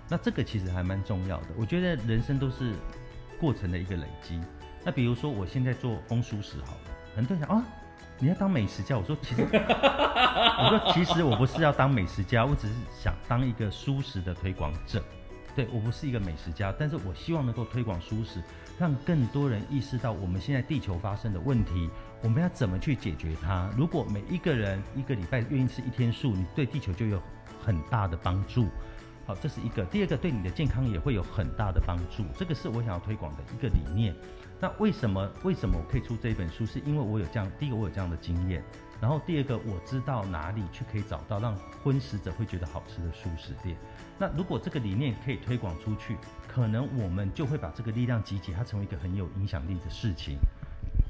[0.07, 1.47] 那这个其实还蛮重要的。
[1.55, 2.73] 我觉得人生都是。
[3.39, 4.39] 过程的一个累积，
[4.83, 6.79] 那比如说我现在做风蔬食好了，
[7.15, 7.63] 很多人想啊，
[8.19, 15.01] 你要当美食家，我说其实， 我说其实我不是要当美食家，我只是想当一个蔬食的推广者，
[15.55, 18.43] 对，我不是一个美食家，但是我希望能够推广蔬食，
[18.77, 21.89] 让更多人意识到我们现在地球发生的问题，
[22.21, 23.69] 我们要怎么去解决它。
[23.77, 27.21] 如果每一个人一个礼拜愿意吃一天素，你对地球就有
[27.63, 28.67] 很大的帮助。
[29.29, 29.85] 好，这是一个。
[29.85, 32.25] 第二个，对你的健康也会有很大的帮助。
[32.35, 34.11] 这个是我想要推广的一个理念。
[34.59, 36.65] 那为什么为什么我可以出这一本书？
[36.65, 38.63] 是因为我有这样，第一个我有这样的经验，
[38.99, 43.77] 然后第二个我知道哪里去可以找到让荤食者会觉得好吃的素食店。
[44.17, 46.17] 那如果这个理念可以推广出去，
[46.47, 50.39] 可能我们就会把这个力量集结，它成为一个很有影响力的事情。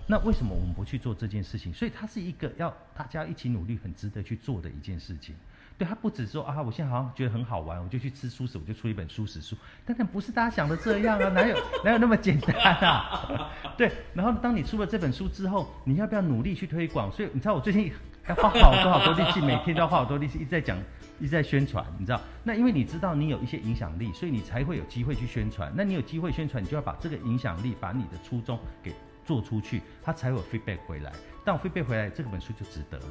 [0.10, 1.72] 那为什么我们不去做这件事情？
[1.72, 5.36] 所以它是一个要大家一起努力、很值得去做的一件事情。
[5.80, 9.56] 对，他不止说啊，我现在好像觉得很好玩，我就去吃蔬食，我就出一本蔬食书。
[9.86, 11.30] 但是不是大家想的这样啊？
[11.30, 13.50] 哪有哪有那么简单啊？
[13.78, 17.10] 对，然后当你出了这本书之后，你要不要努力去推广？
[17.10, 17.90] 所以你知道我最近
[18.28, 20.78] 要花好多好多力气，每天都要花好多力气，一直在讲，
[21.18, 22.20] 一直在宣传，你知道？
[22.44, 25.72] 那因为你知道你有一些影响力，所以你才会有机会去宣传。
[25.74, 28.94] 那你有机会宣传，你就要把这个影响力，把你的初衷给
[29.26, 31.14] 做出去，它才有 feedback 回来。
[31.46, 33.06] 当我 feedback 回来，这本书就值得了。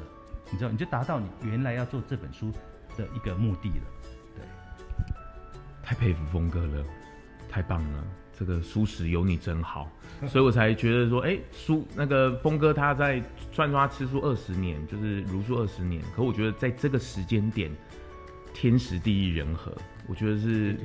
[0.50, 2.52] 你知道，你就达到你原来要做这本书
[2.96, 3.84] 的一个目的了。
[4.36, 4.44] 对，
[5.82, 6.84] 太佩服峰哥了，
[7.48, 8.04] 太棒了！
[8.38, 9.90] 这个书食有你真好，
[10.28, 13.20] 所以我才觉得说，哎、欸，蔬那个峰哥他在
[13.50, 17.68] 虽然说他吃素二十年，就是茹素二十年，可我觉得在这个时间点，
[18.54, 19.76] 天时地利人和，
[20.06, 20.78] 我觉得是，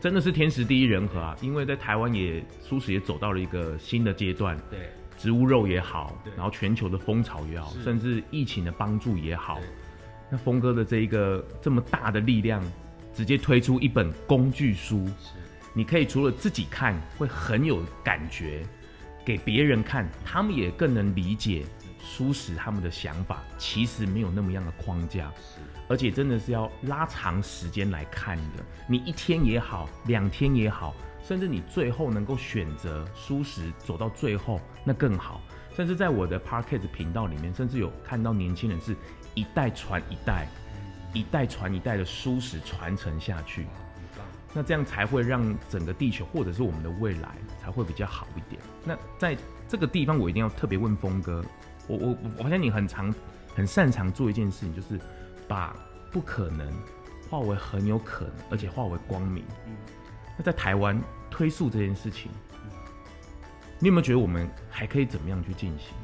[0.00, 1.36] 真的是天时地利人和啊！
[1.40, 9.58] 因为在台湾也蔬食也走到了一个新的阶段，对，植物肉也好，然后全球的风潮也好，甚至疫情的帮助也好，
[10.30, 12.62] 那峰哥的这一个这么大的力量，
[13.12, 15.06] 直接推出一本工具书，
[15.74, 18.64] 你可以除了自己看会很有感觉，
[19.24, 21.64] 给别人看，他们也更能理解
[22.00, 25.32] 蔬食他们的想法，其实没有那么样的框架。
[25.88, 30.94] 而且真的是要拉长时间来看的，你一天也好，两天也好，
[31.28, 35.42] 甚至你最后能够选择舒适走到最后，那更好。
[35.76, 38.96] 甚至在我的 Parkett 频道里面，甚至有看到年轻人是
[39.34, 40.48] 一代传一代，
[41.12, 43.66] 一代传一代的舒适传承下去。
[44.54, 48.58] 那这样才会让整个地球或者是我们的未来才会比较好一点。
[48.82, 49.36] 那在
[49.68, 51.44] 这个地方，我一定要特别问峰哥，
[51.86, 53.14] 我我我发现你很常
[53.54, 54.98] 很擅长做一件事情，就是。
[55.48, 55.74] 把
[56.12, 56.70] 不可能
[57.30, 59.42] 化为很有可能，而且化为光明。
[59.66, 59.74] 嗯，
[60.36, 61.02] 那在台湾
[61.38, 62.32] 推素这件事情，
[63.78, 65.94] 你有没有觉得我们还可以怎么样去进行？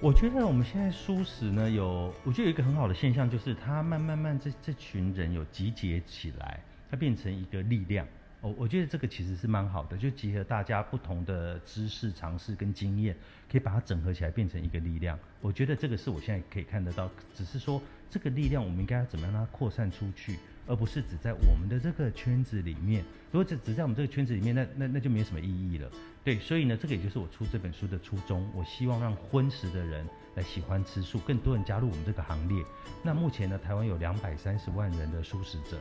[0.00, 8.04] 我觉得我们现在蔬食呢，有我觉得有一个很好的现象，就是它慢慢慢这这群人有集结起来，它变成一个力量。
[8.40, 13.16] 我我觉得这个其实是蛮好的，就结合大家不同的知识、尝试跟经验，
[13.48, 15.16] 可以把它整合起来变成一个力量。
[15.40, 17.80] 我觉得这个是我现在可以看得到，只是说
[18.10, 20.36] 这个力量我们应该要怎么样让它扩散出去，
[20.66, 23.04] 而不是只在我们的这个圈子里面。
[23.30, 25.90] 如果只只在我们这个圈子里面，那那那就没有什么意义了。
[26.24, 28.48] 对，所以呢，这个也就是我出这本书的初衷。
[28.54, 32.64] 我希望让荤食的人来喜欢吃素，更多人加入我们这个行列。
[33.02, 35.78] 那目前呢，台湾有两百三十万人的素食者，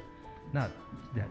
[0.51, 0.67] 那
[1.13, 1.27] 两。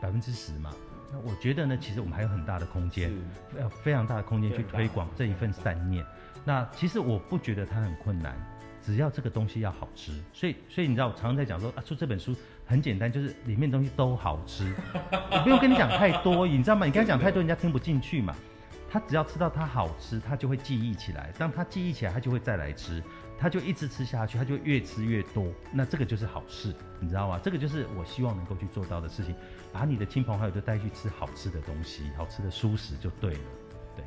[0.00, 0.70] 百分之十嘛，
[1.10, 3.10] 那我觉得呢，其实我们还有很大的空间，
[3.58, 6.04] 要非常大的空间去推广这一份善念。
[6.44, 8.36] 那其实我不觉得它很困难，
[8.82, 10.12] 只要这个东西要好吃。
[10.34, 12.36] 所以，所以你知道，我常常在讲说啊，出这本书
[12.66, 14.74] 很简单，就是里面东西都好吃，
[15.30, 16.86] 我不用跟你讲太多，你知道吗？
[16.86, 18.34] 你跟他讲太多，人家听不进去嘛。
[18.90, 21.32] 他只要吃到它好吃，他就会记忆起来。
[21.36, 23.02] 当他记忆起来，他就会再来吃。
[23.36, 27.40] 他就一直吃下去，他就越吃越多，那这个就是好事，你知道吗？
[27.42, 29.34] 这个就是我希望能够去做到的事情，
[29.72, 33.40] 把你的亲朋好友都带去吃好吃的东西，好吃的蔬食就对了。
[33.96, 34.04] 对，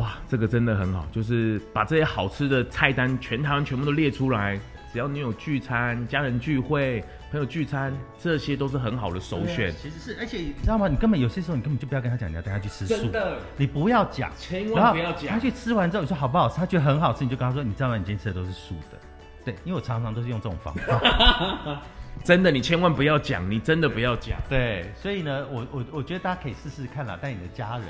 [0.00, 4.58] 哇，这个真的很好，就是把这些好吃的菜单全台湾全部都列出来，
[4.92, 7.04] 只要你有聚餐、家人聚会。
[7.30, 9.68] 朋友聚餐，这些都是很好的首选。
[9.70, 10.88] 啊、其实是，而且你知道吗？
[10.88, 12.96] 你根本有些时候，你根本就不要跟他讲，你要带他去吃素。
[12.96, 15.34] 真的，你不要讲，千万不要讲。
[15.34, 16.56] 他去吃完之后，你说好不好吃？
[16.56, 17.98] 他觉得很好吃，你就跟他说，你知道吗？
[17.98, 18.98] 你今天吃的都是素的。
[19.44, 21.82] 对，因为我常常都是用这种方法。
[22.24, 24.40] 真的，你千万不要讲，你真的不要讲。
[24.48, 27.88] 对，所以呢，我我我觉得大家可以试试看啦，带你的家人、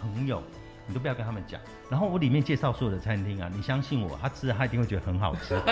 [0.00, 0.40] 朋友。
[0.88, 1.60] 你都不要跟他们讲，
[1.90, 5.60] 然后我里面介绍所有的餐厅啊，你相信我，他吃了他一定会觉得很好吃，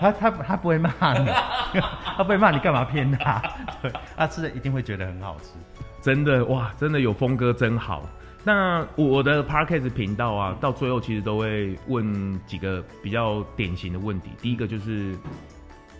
[0.00, 1.30] 他他他不会骂你，
[2.16, 3.40] 他不会骂你干嘛骗他，
[3.80, 5.50] 对， 他吃了一定会觉得很好吃，
[6.02, 8.02] 真的哇，真的有峰哥真好。
[8.42, 15.14] 那我的 Podcast 频道啊，到最后其实都会问几个比较典型的问题，第一个就是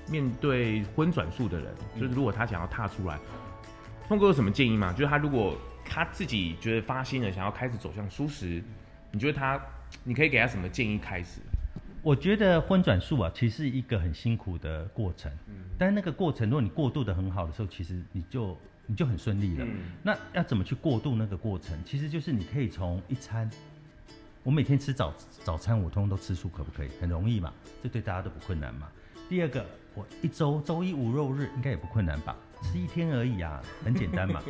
[0.09, 1.67] 面对荤转素的人，
[2.01, 3.19] 就是如果他想要踏出来，
[4.09, 4.93] 峰哥有什么建议吗？
[4.93, 5.55] 就是他如果。
[5.93, 8.63] 他自己觉得发心了，想要开始走向蔬食，
[9.11, 9.61] 你觉得他，
[10.05, 11.41] 你可以给他什么建议开始？
[12.01, 15.31] 我觉得荤转素啊，其实是一个很辛苦的过程。
[15.49, 19.65] 嗯，但是那个过程，如果你过渡的很好的时候，其实你就你就很顺利了。
[19.65, 21.77] 嗯，那要怎么去过渡那个过程？
[21.85, 23.51] 其实就是你可以从一餐，
[24.45, 25.13] 我每天吃早
[25.43, 26.89] 早餐，我通通都吃素，可不可以？
[27.01, 28.89] 很容易嘛，这对大家都不困难嘛。
[29.29, 32.37] 第二个，我一周周一无肉日，应该也不困难吧？
[32.63, 34.41] 吃一天而已啊，很简单嘛。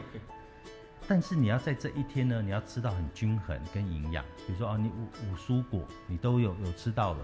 [1.11, 4.25] 但是你要在这一天呢，你要吃到很均衡跟营养。
[4.47, 7.19] 比如说啊，你五五蔬果你都有有吃到了，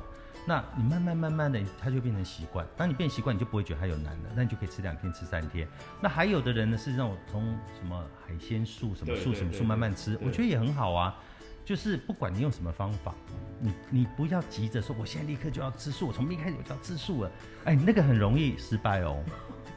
[0.45, 2.67] 那你慢慢慢慢的，它就变成习惯。
[2.77, 5.69] 当你变习惯，你就不会觉得它有难了，那你就可以吃两天，吃三天。
[6.01, 7.45] 那还有的人呢，是让我从
[7.79, 11.17] 什么海鲜素、什么素、什么素慢慢吃，我觉得也很好啊。
[11.65, 13.15] 就是不管你用什么方法，
[13.61, 17.31] 你你不要急着说，我现在立刻就要吃素，我从明天开始我就要吃素了。
[17.67, 19.23] 哎，那个很容易失败哦。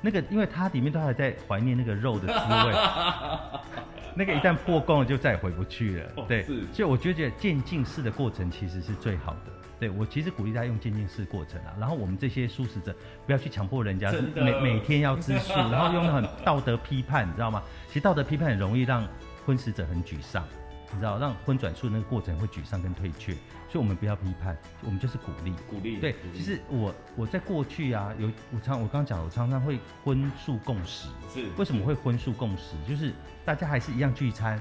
[0.02, 2.34] 那个，因为它里面都还在怀念那个肉的滋
[2.68, 2.74] 味，
[4.16, 6.12] 那个一旦破功了，就再也回不去了。
[6.18, 9.52] 哦、对，所以我觉得渐进式的过程其实是最好的。
[9.80, 11.74] 对，我其实鼓励大家用渐进式过程啊。
[11.80, 12.94] 然后我们这些素食者
[13.26, 17.64] 不要去强迫人家每每天要吃素， 然后用很道德批判，你知道吗？
[17.88, 19.08] 其实道德批判很容易让
[19.46, 20.44] 荤食者很沮丧。
[20.92, 23.34] 你知道，让荤转素那个过程会沮丧跟退却，
[23.72, 25.98] 所以我们不要批判，我们就是鼓励，鼓励。
[25.98, 31.08] 对，其实我我在过去啊，有我常我刚刚讲，我常常会荤素共食。
[31.32, 31.46] 是。
[31.56, 32.76] 为什么会荤素共食？
[32.88, 33.14] 就是
[33.46, 34.60] 大家还是一样聚餐，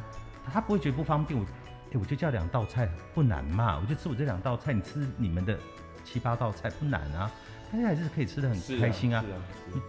[0.52, 1.40] 他不会觉得不方便。
[1.40, 1.46] 我，
[1.92, 5.58] 哎，我就叫两道菜不难嘛，我就吃我这两道菜，你吃你们的
[6.04, 7.30] 七八道菜不难啊。
[7.70, 9.24] 大家还是可以吃的很开心啊。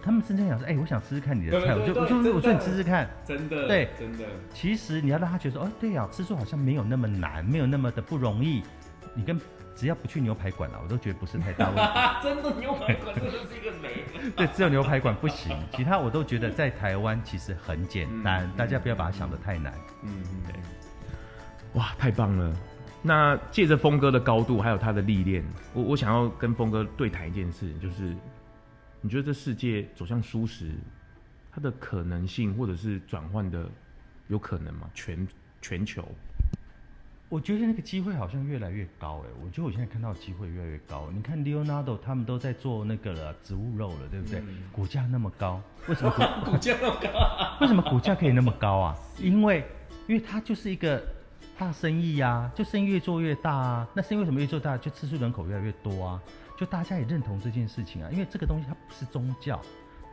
[0.02, 4.24] 他们真正想说，哎、欸，我想吃吃看你的菜，我就我就我说你吃吃看，真的，对，真的。
[4.52, 8.62] 其实你要让他觉得说，哦，对呀、啊，吃素好像没有那么难，没有那么的不容易。
[9.20, 9.38] 你跟
[9.76, 11.82] 只要不去牛排馆啊，我都觉得不是太大问题。
[12.24, 14.04] 真的牛排馆真的是一个雷。
[14.34, 19.74] 对，只有牛排馆不行， 其他我都觉得在台湾其实很简单，嗯、大家不要把它想得太难。
[20.04, 20.54] 嗯嗯，对。
[21.74, 22.56] 哇，太棒了！
[23.02, 25.44] 那借着峰哥的高度，还有他的历练，
[25.74, 28.16] 我我想要跟峰哥对谈一件事，就是
[29.02, 30.72] 你觉得这世界走向蔬食，
[31.52, 33.68] 它的可能性或者是转换的
[34.28, 34.90] 有可能吗？
[34.94, 35.28] 全
[35.60, 36.02] 全球？
[37.30, 41.08] 我觉得那个机会好像越来越高哎，我觉得我现在看到机会越来越高。
[41.14, 44.40] 你看 Leonardo 他们都在做那个了植物肉了，对不对？
[44.40, 47.08] 嗯、股价那么高，为什么股股价那么高？
[47.62, 48.96] 为什么股价可以那么高啊？
[49.18, 49.64] 因为
[50.06, 51.02] 因为它就是一个。
[51.58, 53.86] 大生意呀、啊，就生意越做越大啊。
[53.92, 54.78] 那生意为什么越做大？
[54.78, 56.22] 就吃素人口越来越多啊。
[56.56, 58.08] 就大家也认同这件事情啊。
[58.10, 59.60] 因为这个东西它不是宗教，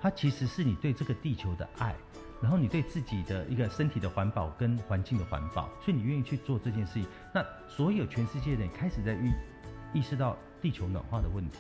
[0.02, 1.96] 它其实是你对这个地球的爱，
[2.42, 7.06] 然后你对自己的一个身体的环保跟环境的环保，所以你愿意去做这件事情。
[7.34, 9.32] 那所有全世界的人开始在意
[9.94, 11.60] 意识到地球暖化的问题。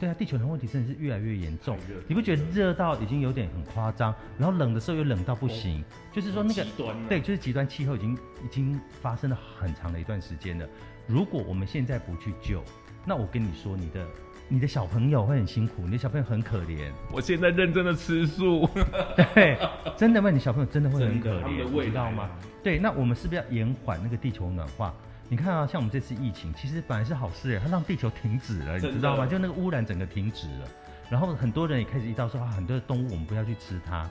[0.00, 1.78] 对啊，地球暖的问题真的是越来越严重。
[2.08, 5.80] 你不觉得热到已经有点很夸张，然后冷的时候又冷到不行？
[5.80, 6.66] 哦、就是说那个
[7.08, 10.68] 对，就是极端气候已经已经发生了很长的一段时间了。
[11.06, 12.64] 如果我们现在不去救，
[13.06, 14.04] 那我跟你说，你的
[14.48, 16.90] 你的小朋友会很辛苦，你的小朋友很可怜。
[17.10, 18.68] 我现在认真的吃素，
[19.34, 19.56] 对，
[19.96, 22.28] 真的吗你小朋友真的会很可怜，你知道吗？
[22.62, 24.94] 对，那我们是不是要延缓那个地球暖化？
[25.28, 29.26] 你看啊，像我们这次疫情，其实本来是好事哎，它让地球停止了，你知道吗？
[29.26, 30.68] 就那个污染整个停止了，
[31.08, 34.06] 然后很多人也开始意识到说啊，很多的动物我们不要去吃它，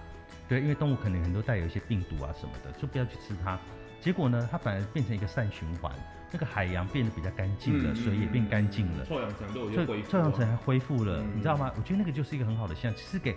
[0.49, 3.59] 对，因为动物可能很多带有一些病毒啊什么的，就不要去吃它。
[3.99, 5.91] 结果呢，它反而变成一个善循环，
[6.31, 11.71] 那个海洋变得比较干净了，嗯、水也变干净了，臭氧层都有恢复，臭氧层还恢复了，嗯、你知道吗？
[11.77, 13.35] 我觉得那个就是一个很好的现象，是给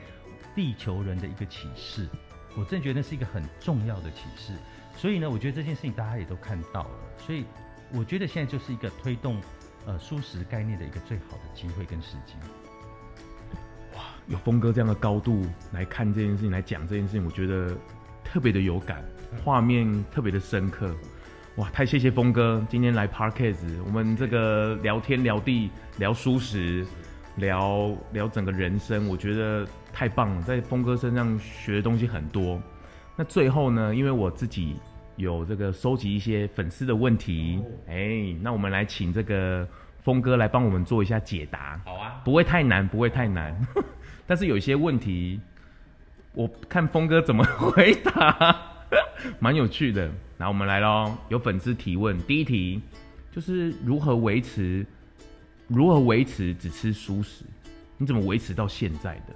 [0.55, 2.09] 地球人的一个启示。
[2.57, 4.53] 我真的觉得那是一个很重要的启示。
[4.97, 7.45] 所以呢，我觉得这件事情大家也都看到了，所以。
[7.93, 9.41] 我觉得现在就是一个推动，
[9.87, 12.35] 呃，蔬食概念的一个最好的机会跟时机。
[13.95, 17.77] 哇，有峰哥这样的高度来看这件事情，来讲这件事情，我觉得
[18.25, 19.05] 特别的有感，
[19.45, 20.93] 画面特别的深刻。
[21.57, 26.85] 哇，太谢谢峰哥今天来 Podcast，我们这个聊天聊地聊舒适，
[27.37, 32.61] 聊聊整个人生，我觉得太棒了，在峰哥身上学的东西很多。
[33.17, 34.77] 那最后呢，因为我自己。
[35.17, 39.65] 有这个收集一些粉丝的问题，哎、欸，那我们来请这个
[40.03, 41.81] 峰哥来帮我们做一下解答。
[41.85, 43.57] 好啊，不会太难，不会太难，
[44.27, 45.41] 但是有一些问题，
[46.33, 48.61] 我看峰哥怎么回答，
[49.41, 50.11] 蛮有趣的。
[50.37, 52.81] 那我们来喽，有粉丝提问，第一题
[53.31, 54.87] 就是如何维持，
[55.69, 57.45] 如何维持只吃素食？
[57.97, 59.35] 你怎么维持到现在的？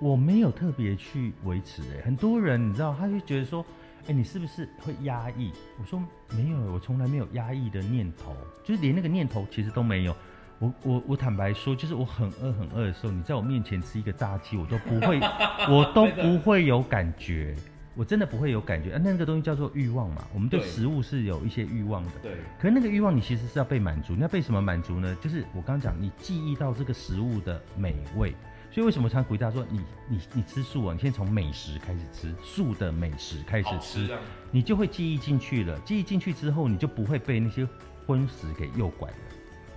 [0.00, 3.64] 我没有特别去维持、欸，哎，很多人你知道，他就觉得说。
[4.08, 5.50] 哎，你是不是会压抑？
[5.80, 6.00] 我说
[6.30, 10.14] 没有，我从来没有压抑的念头，就是连那个念头其实都没有。
[10.60, 15.18] 我我我坦白说，就是我很饿很饿的时候，你在我面前吃一个炸鸡，我都不会，
[15.68, 17.56] 我都不会有感觉，
[17.96, 18.92] 我真的不会有感觉。
[18.92, 22.12] 啊，那个东西叫做欲望嘛，我们对食物是有一些欲望的。
[22.22, 22.36] 对。
[22.60, 25.16] 可是那个欲望你其实是要被满足，你要被什么满足呢？
[25.20, 28.34] 就是我刚刚讲，你记忆到这个食物的美味。
[28.70, 30.92] 所以为什么常鼓励大家说，你你你吃素啊？
[30.92, 34.10] 你先从美食开始吃，素的美食开始吃，
[34.50, 35.80] 你就会记忆进去了。
[35.80, 37.66] 记忆进去之后，你就不会被那些
[38.06, 39.16] 荤食给诱拐了。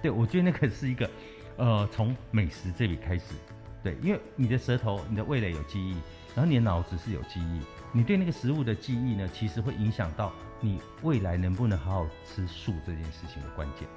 [0.02, 1.10] 对，我觉得那个是一个，
[1.56, 3.36] 呃，从美食这里开始。
[3.82, 5.94] 对，因为你的舌头、你的味蕾有记忆，
[6.36, 7.62] 然后你的脑子是有记忆，
[7.92, 13.88] 你对那个食物的记忆呢，其实会影响到你未来能不能好好吃素这件事情的关键。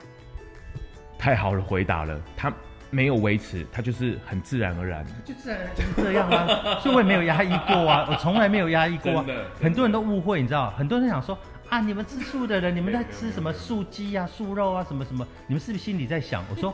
[1.18, 2.52] 太好了，回答了他。
[2.94, 9.24] 没有维持，它就是很自然而然，就自然而然就是这样啊，所以我也没有压抑过啊， 我从来没有压抑过啊。
[9.58, 11.38] 很多人都误会，你知道，很多人想说
[11.70, 16.44] 啊，你们吃素的人， 你们在吃什么素鸡啊、素肉啊，什么什么，你们是不是心里在想？
[16.50, 16.70] 我说，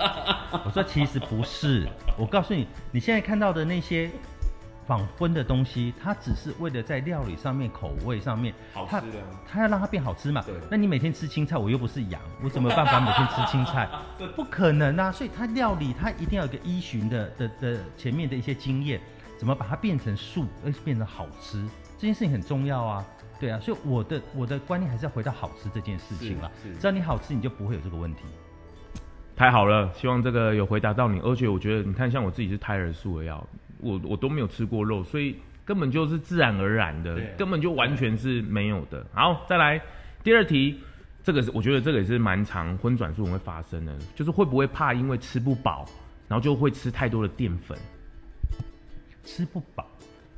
[0.64, 1.86] 我说其实不是，
[2.16, 4.10] 我告诉你，你现在看到的那些。
[4.90, 10.42] 仿荤的东西，它只是为了在料理上面、口味上面，好吃的，它，它要让它变好吃嘛。
[10.44, 10.56] 对。
[10.68, 13.88] 那你每天吃青菜，我又不是羊，我怎么办法每天吃青菜？
[14.34, 15.12] 不可能啊！
[15.12, 19.00] 所以它料理，它一定要有一个依循的的的前面的一些经验，
[19.38, 21.64] 怎么把它变成素，而且变成好吃，
[21.96, 23.06] 这件事情很重要啊。
[23.38, 26.50] 对啊，所以我的我的观念还是要回到好吃这件事情了。
[26.80, 28.22] 只要你好吃，你就不会有这个问题。
[29.36, 31.20] 太好了，希望这个有回答到你。
[31.20, 33.46] 而且我觉得，你看，像我自己是胎儿素的药。
[33.82, 39.06] 我我都没有吃过肉，所以根本就是自然而然的，根本就完全是没有的。
[39.12, 39.80] 好，再来
[40.22, 40.78] 第二题，
[41.22, 45.86] 这个是我觉得这个也是蛮常荤转素会发生的，就是会不会怕因为吃不饱，
[46.28, 47.78] 然后就会吃太多的淀粉，
[49.24, 49.86] 吃不饱，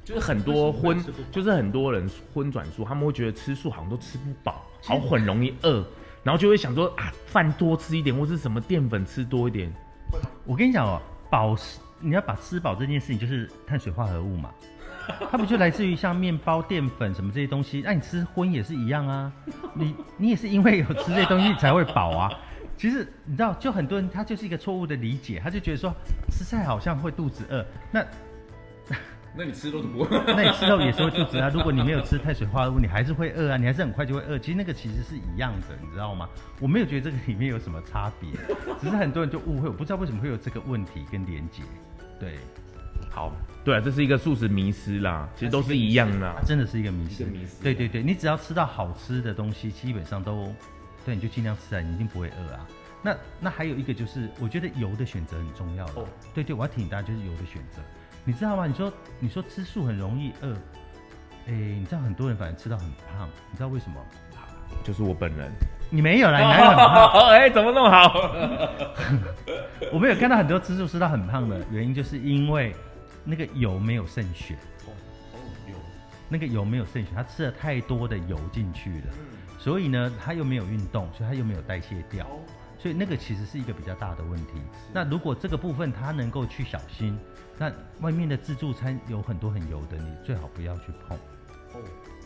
[0.05, 5.85] 就是很多荤，就是很多人荤转素，他们会觉得吃素好像都吃不饱，好很容易饿，
[6.23, 9.73] 然后就会想说啊，饭多吃一点，或是什么淀粉吃多一点。
[10.45, 14.51] 我跟你讲哦，饱是你要把吃饱这件事情，就是碳水化合物嘛。
[15.31, 17.83] 它不就来自于像面包、淀粉什么这些东西？
[17.85, 19.33] 那你吃荤也是一样啊，
[19.75, 22.31] 你你也是因为有吃这些东西才会饱啊。
[22.77, 25.93] 其实你知道，就很多人他就是一个错误的理解，他就觉得说
[26.31, 27.65] 吃菜好像会肚子饿。
[27.91, 28.05] 那
[29.35, 30.23] 那你吃肉不饿？
[30.29, 31.51] 那你吃肉也是会肚子啊。
[31.53, 34.39] 如果你没有吃碳水化合物，你还是会饿啊，你还是很快就会饿。
[34.39, 36.29] 其实那个其实是一样的，你知道吗？
[36.61, 38.31] 我没有觉得这个里面有什么差别，
[38.81, 41.63] 只是很多人就误会，我不知道为什么会有这个问题跟连结。
[42.23, 42.39] 对。
[43.11, 43.33] 好，
[43.65, 47.25] 对啊，这是一个素食迷失啦，其实都是一样啦，它真的是一个迷思。
[47.25, 47.61] 迷失。
[47.61, 50.55] 对对对，你只要吃到好吃的东西，基本上都，
[51.05, 52.67] 对，你就尽量吃啊，你一定不会饿啊。
[53.03, 56.07] 那那还有一个就是，我觉得油的选择很重要哦。
[56.33, 57.83] 对对，我要提醒大家就是油的选择，
[58.25, 58.67] 你知道吗？
[58.69, 60.55] 你说你说吃素很容易饿，
[61.49, 64.01] 哎，你知道很多人反而吃到很胖，你知道为什么？
[64.85, 65.51] 就是我本人。
[65.93, 67.29] 你没有啦，你哪有很胖？
[67.31, 68.35] 哎，怎么那么好？
[69.93, 72.75] 我们有看到很多吃素吃到很胖的原因，就是因为。
[73.25, 74.91] 那个油没有渗血，哦
[75.33, 75.39] 哦
[75.69, 75.77] 油，
[76.29, 82.41] 那个油没有渗血，他吃了太多的油进去了，嗯，所以呢，他又没有运动，所以他又没有代谢掉，哦，
[82.81, 84.55] 所以那个其实是一个比较大的问题。
[84.93, 87.17] 那如果这个部分他能够去小心，
[87.57, 87.71] 那
[88.01, 91.17] 外面的自助餐有很多很油的，你最好不要去碰。
[91.75, 91.81] 哦，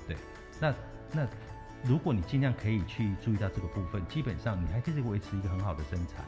[0.09, 0.17] 对，
[0.59, 0.73] 那
[1.13, 1.29] 那
[1.89, 6.25] 如果你尽量可以去注意到这个部分，基本上你还可以维持一个很好的身材，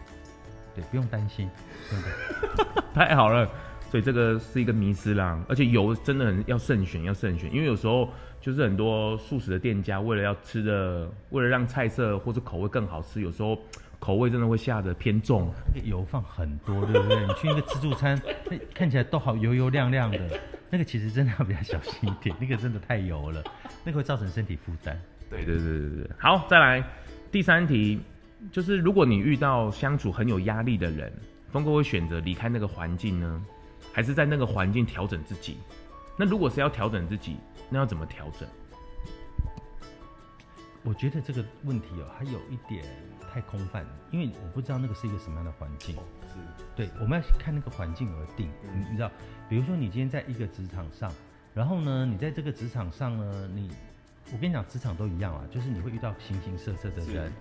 [0.75, 1.51] 对，不用担心，
[1.91, 2.83] 对不对？
[2.95, 3.49] 太好了。
[3.91, 8.07] 所以这个是一个迷思啦，而且油真的很要慎选，要慎选，因为有时候
[8.39, 13.59] 就是很多素食的店家为了要吃的，为了让菜色或者口味更好吃，有时候
[13.99, 17.27] 口味真的会下的偏重，那个油放很多，对不对？
[17.27, 20.39] 你去那个自助餐， 那看起来都好油油亮亮的，
[20.69, 23.43] 那个其实真的要比较小心一点，那个真的太油了，
[23.85, 25.01] 那个会造成身体负担。
[25.31, 26.83] 对对对对对，好，再来
[27.31, 28.01] 第三题，
[28.51, 31.13] 就是如果你遇到相处很有压力的人，
[31.51, 33.45] 峰哥会选择离开那个环境呢？
[33.93, 35.59] 还是在那个环境调整自己。
[36.17, 37.37] 那如果是要调整自己，
[37.69, 38.49] 那要怎么调整？
[40.85, 42.85] 我觉得这个问题哦，还有一点
[43.33, 45.95] 太空泛，因为我不知道那个是一个什么样的环境。
[45.95, 46.39] 是，
[46.77, 48.49] 对，我们要看那个环境而定。
[48.75, 49.11] 你你知道，
[49.49, 51.13] 比如说你今天在一个职场上，
[51.55, 53.71] 然后呢，你在这个职场上呢，你，
[54.33, 57.33] 我跟你讲，职场都一样啊，就是你会遇到形形色色的人。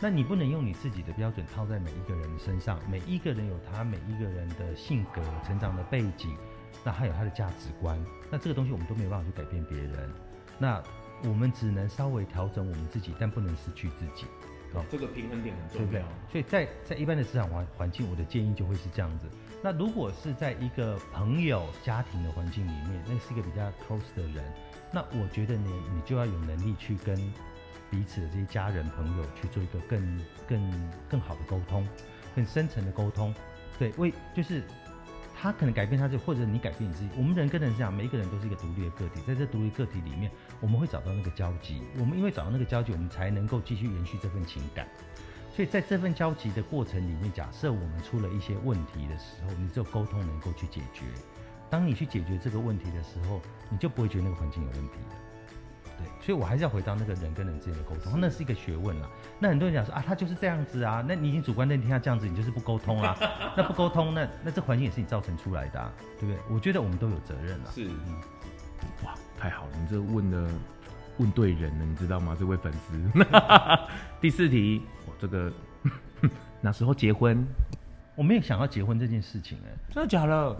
[0.00, 6.36] 那你不能用你自己的标准套在每一个人身上，每一个人有他每一个人的性格、成长的背景，
[6.84, 7.98] 那还有他的价值观，
[8.30, 10.10] 那这个东西我们都没有办法去改变别人，
[10.58, 10.82] 那
[11.22, 14.26] 我们只能稍微调整我们自己，但不能失去自己。
[14.74, 16.02] 哦，这个平衡点很重要。
[16.30, 19.26] 所以在在一般的职场环环境，我的建议就会是这样子。
[19.62, 24.44] 那如果是在一个朋友家庭的环境里面，那是一个比较 close 的人，
[24.92, 27.16] 那我觉得呢，你就要有能力去跟。
[27.90, 31.86] 彼此的这些家人朋友去做一个更更更好的沟通，
[32.34, 33.32] 更深层的沟通，
[33.78, 34.64] 对，为就是
[35.36, 37.10] 他可能改变他自己或者你改变你自己。
[37.16, 40.30] 我们人跟人是这样，每一个人都是一个独立的个体，在这独立个体里面，
[40.60, 41.82] 我们会找到那个交集。
[41.98, 44.88] 我们因为找到那个交集，我们才能够继续延续这份情感。
[45.54, 51.04] 所以在这份交集的过程里面，假设我们出了一些问题的时候，你只有沟通能够去解决。
[51.70, 54.94] 当你去解决这个问题的时候，你就不会觉得那个环境有问题。
[55.96, 59.08] 对，所以我还是要回到那个人跟人之间的沟通，那是一个学问啦。
[59.38, 63.16] 那很多人讲说啊，他就是这样子啊，那你已经主观认定他这样子，你就是不沟通啊。
[63.56, 66.38] 那不沟通，那那这环境也是你造成出来的啊，对不对？
[66.50, 67.70] 我觉得我们都有责任啊。
[67.74, 67.88] 是，
[69.04, 70.48] 哇，太好了，你这问的
[71.18, 72.36] 问对人了，你知道吗？
[72.38, 73.24] 这位粉丝。
[74.20, 75.52] 第四题，我这个
[76.60, 77.46] 哪时候结婚？
[78.16, 80.56] 我没有想要结婚这件事情，哎，真的假的？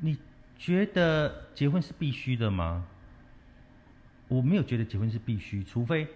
[0.00, 0.18] 你
[0.58, 2.84] 觉得结婚是必须的吗？
[4.28, 6.06] 我没有觉得结婚是必须，除非，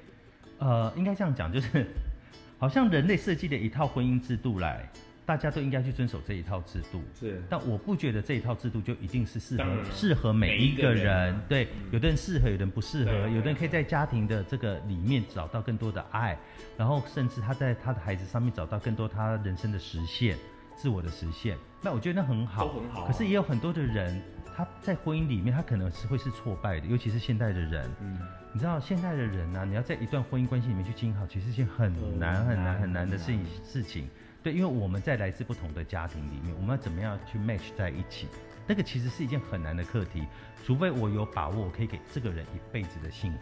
[0.59, 1.87] 呃，应该这样讲，就是
[2.59, 4.91] 好像人类设计的一套婚姻制度来，
[5.27, 7.03] 大家都应该去遵守这一套制度。
[7.21, 10.95] 是，但我不觉得这一套制度就一定是适合适合每一个人。
[10.95, 16.37] 个人对，嗯、有的人适合，有的人不适合，有的人可以在家庭的这个里面找到更多的爱，
[16.77, 20.37] 然后甚至他在他的孩子上面找到更多他人生的实现、
[20.75, 21.57] 自我的实现。
[21.81, 23.07] 那我觉得那很好，都很好。
[23.07, 24.21] 可是也有很多的人。
[24.59, 27.89] 他在婚姻里面，他可能是会是挫败的，尤其是现代的人。
[28.01, 28.19] 嗯，
[28.53, 34.09] 你知道现代的人呢、啊，你要在一段婚姻关系里面去经营好，其实是件很难很难很难的事情事情。
[34.43, 38.27] 对，因为我们在来自不同的家庭里面，我们要怎么样去 match 在一起？
[38.67, 40.27] 那个其实是一件很难的课题。
[40.67, 43.39] 除非我有把握，我可以给这个人一辈子的幸福。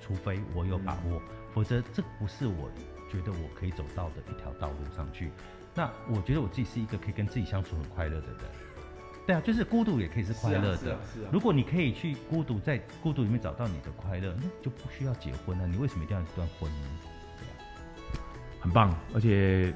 [0.00, 2.70] 除非我有把握，嗯、否则这不是我
[3.10, 5.30] 觉得我可以走到的一条道路上去。
[5.74, 8.36] 那我觉得我自己是一个可以跟自己相处很快乐的人。
[9.26, 10.76] 对啊，就是孤独也可以是快乐的。
[10.76, 11.28] 是啊，是啊，是啊。
[11.32, 15.66] 如果你可以去孤独，在孤独里面找到你的快乐，那就不需要结婚了。
[15.66, 16.74] 你为什么一定要一段婚姻？
[17.38, 17.52] 对啊，
[18.60, 19.72] 很棒，而且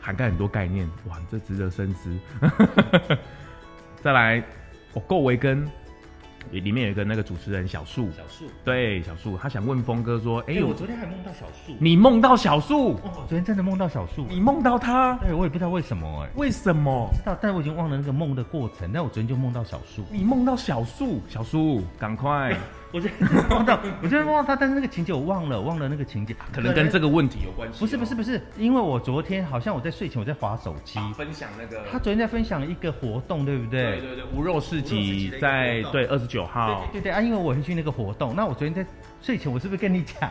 [0.00, 2.16] 涵盖很多概念，哇，这值得深思。
[4.02, 4.44] 再来，
[4.92, 5.68] 我够维根。
[6.50, 12.94] 里面有一个那个主持人小树，小树，对，小树，他想问峰哥说，哎、欸，我昨天还梦到小树，你梦到小树？
[13.04, 15.14] 哦，昨天真的梦到小树，你梦到他？
[15.16, 17.10] 对，我也不知道为什么哎、欸，为什么？
[17.14, 22.56] 知道，但是我已经忘了那个梦的过程，但我昨天就梦到小树，你梦到小树，小树，赶快。
[22.94, 27.80] 我觉得梦到，我觉得梦到他，但是那个情节我忘了，忘了那个情节，可能跟这个问题有关系、喔。
[27.80, 33.98] 不是不是不是，因为我昨天好像我在睡前我在划手机、啊，分享那个，他昨天在分享一个活动，对不对？
[33.98, 38.86] 对对对，无肉市集在对二十九号，对对对啊，因为我会去那个活动，那我昨天在
[39.20, 40.30] 睡前，我是不是跟你讲？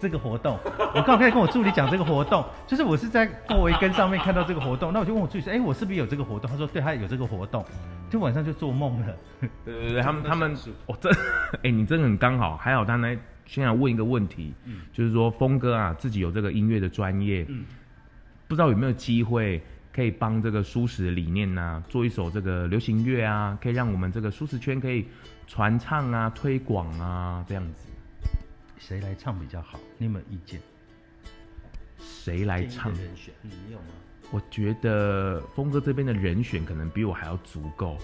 [0.00, 0.58] 这个活动，
[0.94, 6.50] 我刚才跟我助理讲这个活动， 就是我是在够维根上面看到这个活动，那我就问我助理说，哎，我是不是有这个活动？
[6.50, 7.64] 他说，对，他有这个活动，
[8.10, 9.16] 就晚上就做梦了。
[9.64, 11.12] 对对对，他们他们，我真，
[11.62, 13.18] 哎，你真的很刚好，还好他来。
[13.46, 17.66] 先来问一个问题，嗯，就是说峰哥啊，自己有这个音乐的专业，嗯，
[18.48, 19.60] 不知道有没有机会
[19.94, 25.06] 可以帮这个舒适的理念呢、啊，做一首这个流行乐啊，可以让我们这个舒适圈可以
[25.46, 27.83] 传唱啊、推广啊，这样子。
[28.86, 29.80] 谁来唱比较好？
[29.96, 30.60] 你有没有意见？
[31.98, 32.92] 谁来唱？
[32.92, 33.86] 人选，你有吗？
[34.30, 37.96] 我觉得峰哥这边的人选可能比我还要足够。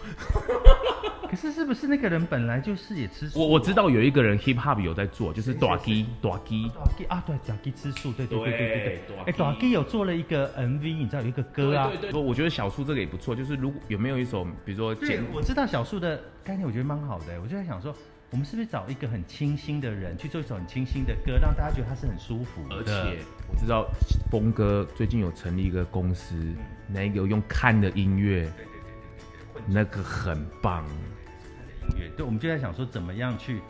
[1.28, 3.38] 可是是不是那个人本来就是也吃素？
[3.38, 9.16] 我我知道有一个人 hip hop 有在做，就是大鸡大鸡大鸡啊，对，大鸡吃素，对对对对对对。
[9.26, 11.88] 哎，大鸡有做了一个 MV，你知道有一个歌啊？
[11.88, 12.22] 对对对。
[12.22, 17.38] 我觉得小树这个也不错，就是如果有没有一首，比如说，对，我知道小树的概念，我觉得蛮好的。
[17.42, 17.94] 我就在想说。
[18.30, 22.76] 我们是不是找一个很清新的人去做一首很清新的歌，让大家觉得他是很舒服的？
[22.76, 23.18] 而且
[23.48, 23.88] 我知道
[24.30, 26.56] 峰哥最近有成立一个公司，嗯、
[26.86, 30.84] 那个用看的音乐，对对对对对，那个很棒。
[30.86, 33.60] 看的音乐，对，我们就在想说怎么样去，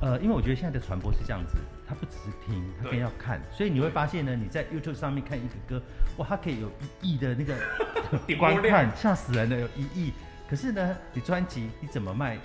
[0.00, 5.84] 呃，因为我觉得现在的传播是这样子，它不只是听，它更要看，所以你会发现呢，你在 YouTube 上面看一个歌，
[6.16, 6.72] 哇，它可以有
[7.02, 7.54] 一亿的那个
[8.38, 10.14] 观看，吓死人了，有一亿。
[10.48, 12.38] 可是呢，你专辑你怎么卖？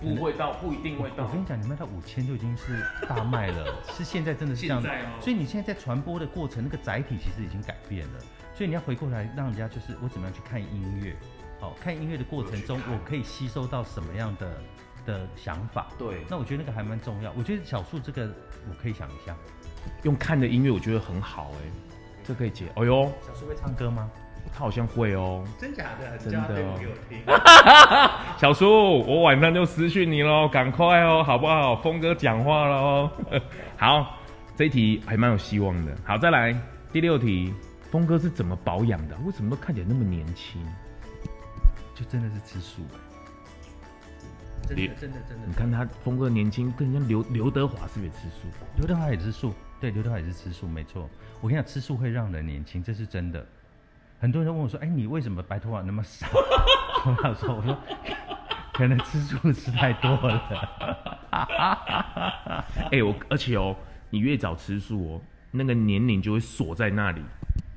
[0.00, 1.24] 不会到，不一定会到。
[1.24, 4.88] 我跟你讲，你卖到五千就已经是大卖了，是现在真的是这样子。
[5.20, 8.20] 所以你现在在传播的过程，那个载体其实已经改变了。
[8.54, 11.14] 所以你要回过来，让人家就是我怎么样去看音乐？
[11.60, 14.56] 好，看音乐的过程中，我可以吸收到什么样的
[15.04, 15.88] 的想法？
[15.98, 17.32] 对，那我觉得那个还蛮重要。
[17.36, 18.26] 我觉得小树这个
[18.68, 19.36] 我可以想一下，
[20.04, 21.72] 用看的音乐，我觉得很好哎、欸，
[22.24, 22.66] 这可以解。
[22.76, 24.08] 哎呦，小树会唱歌吗？
[24.52, 26.18] 他好像会哦，真假的？
[26.18, 28.14] 真的哦。
[28.38, 28.66] 小叔，
[29.06, 31.76] 我晚上就私讯你喽，赶快哦，好不好？
[31.76, 33.10] 峰哥讲话了哦。
[33.76, 34.16] 好，
[34.56, 35.96] 这一题还蛮有希望的。
[36.04, 36.54] 好，再来
[36.92, 37.54] 第六题，
[37.90, 39.16] 峰哥是怎么保养的？
[39.24, 40.60] 为什么都看起来那么年轻？
[41.94, 42.82] 就真的是吃素。
[44.68, 45.46] 真的真的真的。
[45.46, 48.46] 你看他峰哥年轻，跟人家刘刘德华是不是吃素？
[48.76, 51.08] 刘德华也吃素，对，刘德华也是吃素，没错。
[51.40, 53.46] 我跟你讲，吃素会让人年轻，这是真的。
[54.20, 56.26] 很多人问我说：“哎、欸，你为什么白头发那么少？”
[57.06, 57.76] 我想说：“我说
[58.74, 60.42] 可能吃素吃太多了。
[62.90, 63.76] ”哎、欸，我而且哦，
[64.10, 65.20] 你越早吃素哦，
[65.52, 67.22] 那个年龄就会锁在那里，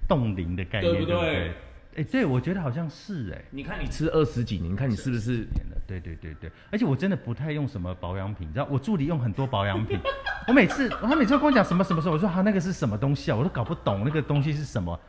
[0.08, 1.50] 冻龄的概念，对不对？
[1.94, 3.46] 哎、欸，对，我觉得好像是哎、欸。
[3.52, 5.46] 你看你吃二十几年，你看你是不是？
[5.86, 10.00] 对对对对，而且我真的不太用什么保养品，你知道，我助理用很多保养品，
[10.48, 13.36] 我每次他每次跟我讲什么什么什么，我说他、啊、那个是什么东西啊？
[13.36, 15.00] 我都搞不懂那个东西是什么。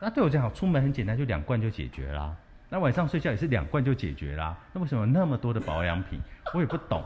[0.00, 2.34] 那那对我讲好，出门很简单，就两罐就解决啦。
[2.70, 4.56] 那晚上睡觉也是两罐就解决啦。
[4.72, 6.18] 那为什么那么多的保养品？
[6.54, 7.04] 我也不懂，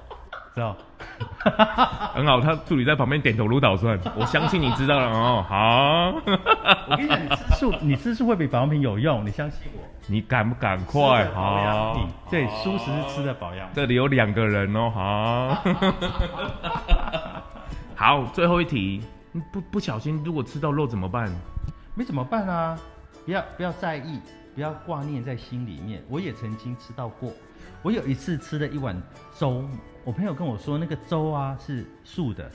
[0.55, 0.77] 知道？
[2.15, 3.99] 很好，他助理在旁边点头如捣蒜。
[4.17, 5.45] 我相信你知道了哦。
[5.49, 6.13] 好，
[6.91, 9.81] 我跟你讲，你吃素，你吃素会比保养品有用，你相信我。
[10.07, 11.29] 你敢不赶快？
[11.33, 11.99] 好，
[12.31, 13.69] 对，素食是吃的保养。
[13.75, 15.63] 这里有两个人哦，好。
[17.97, 19.03] 好，最后一题，
[19.53, 21.33] 不不小心如果吃到肉怎么办？
[21.95, 22.79] 没怎么办啊？
[23.25, 24.19] 不要不要在意，
[24.55, 26.03] 不要挂念在心里面。
[26.09, 27.33] 我也曾经吃到过，
[27.83, 29.01] 我有一次吃了一碗
[29.39, 29.69] 粥，
[30.03, 32.51] 我朋友跟我说那个粥啊是素的，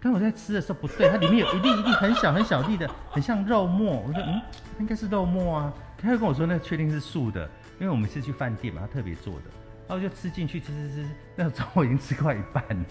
[0.00, 4.00] 但我在吃的时候不对，它里面有一粒一粒很小很小粒的，很像肉末。
[4.00, 4.40] 我说嗯，
[4.78, 5.74] 应该是肉末啊。
[5.98, 7.44] 他又跟我说那确定是素的，
[7.78, 9.42] 因为我们是去饭店嘛，他特别做的。
[9.86, 12.86] 然后我就吃进去吃吃吃，那个粥我已经吃快一半了，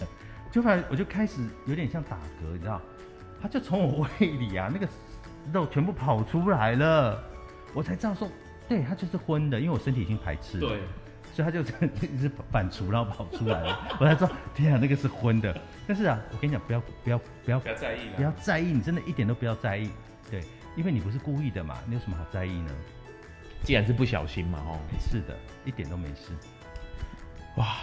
[0.52, 2.80] 就反正我就开始有点像打嗝，你知道？
[3.42, 4.88] 他就从我胃里啊那个。
[5.52, 7.22] 肉全部跑出来了，
[7.74, 8.28] 我才知道说，
[8.68, 10.68] 对，他就是荤的，因为我身体已经排斥了。
[10.68, 10.80] 对，
[11.34, 13.88] 所以他就一直反刍，然后跑出来了。
[14.00, 15.56] 我才知道，天啊，那个是荤的。
[15.86, 19.90] 但是啊，我跟你讲，不要不要不要不要在意，不要在意，你真的一点都不要在意。
[20.30, 20.42] 对，
[20.76, 22.70] 因为你不是故意的嘛，你有什么好在意呢？
[23.62, 26.32] 既然是不小心嘛，哦，是的，一点都没事。
[27.56, 27.78] 哇，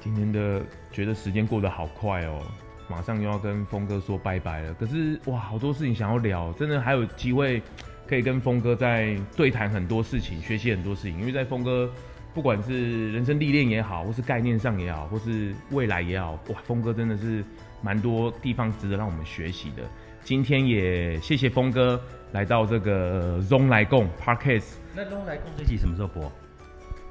[0.00, 0.60] 今天的
[0.92, 2.42] 觉得时间过得好快哦，
[2.88, 4.74] 马上又要跟峰哥说拜拜了。
[4.74, 7.62] 可是哇，好多事情想要聊，真的还有机会
[8.06, 11.18] 可以跟峰哥再对谈很多事情，学习很多事情。
[11.20, 11.90] 因为在峰哥
[12.34, 17.44] 不管是人生历练也好，或是概念上也好，或是未来也好，哇，峰哥真的是
[17.82, 19.82] 蛮多地方值得让我们学习的。
[20.22, 22.00] 今天也谢谢峰哥
[22.32, 24.74] 来到这个 Zone 来共 Podcast。
[24.94, 26.30] 那 Zone 来共这集什么时候播？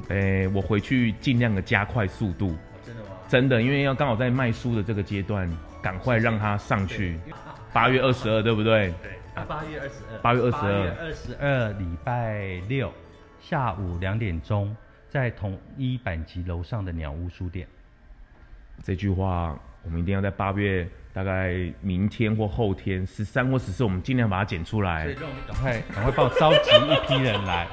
[0.10, 2.56] 哎、欸，我回去尽量的加快速度。
[2.86, 3.10] 真的吗？
[3.28, 5.50] 真的，因为要刚好在卖书的这个阶段，
[5.88, 7.18] 赶快让它上去。
[7.72, 8.94] 八月二十二，对不对？
[9.02, 9.12] 对。
[9.36, 10.20] 啊，八月二十二。
[10.22, 10.62] 八月二十二。
[10.62, 12.92] 八月二十二，礼拜六
[13.40, 14.76] 下午两点钟，
[15.10, 17.66] 在统一板级楼上的鸟屋书店。
[18.84, 20.86] 这句话，我们一定要在八月。
[21.14, 25.06] 大概明天或后天，十三或十四，我们尽量把它剪出来。
[25.06, 27.68] 所以让我们赶快 赶快帮我召集一批人来，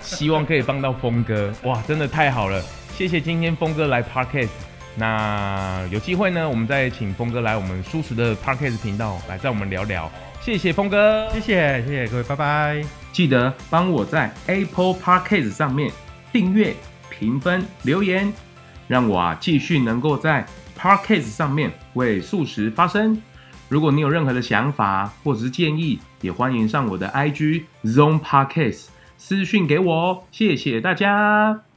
[0.00, 1.52] 希望可以帮到峰哥。
[1.64, 2.62] 哇，真的太好了！
[2.92, 4.69] 谢谢今天峰哥来 Podcast。
[5.00, 10.10] 那有机会呢，我们再请峰哥来我们蔬食的 Podcast 频道来再我们聊聊。
[10.42, 12.84] 谢谢峰哥，谢谢谢谢各位，拜拜！
[13.10, 15.90] 记得帮我在 Apple Podcast 上面
[16.30, 16.74] 订阅、
[17.08, 18.30] 评分、留言，
[18.86, 20.46] 让我啊继续能够在。
[20.78, 23.20] Podcast 上面为素食发声。
[23.68, 28.86] 如果你有任何的想法或者是建议，也欢迎上我的 IG Zone Podcast
[29.18, 30.22] 私讯给我哦。
[30.30, 31.69] 谢谢大家。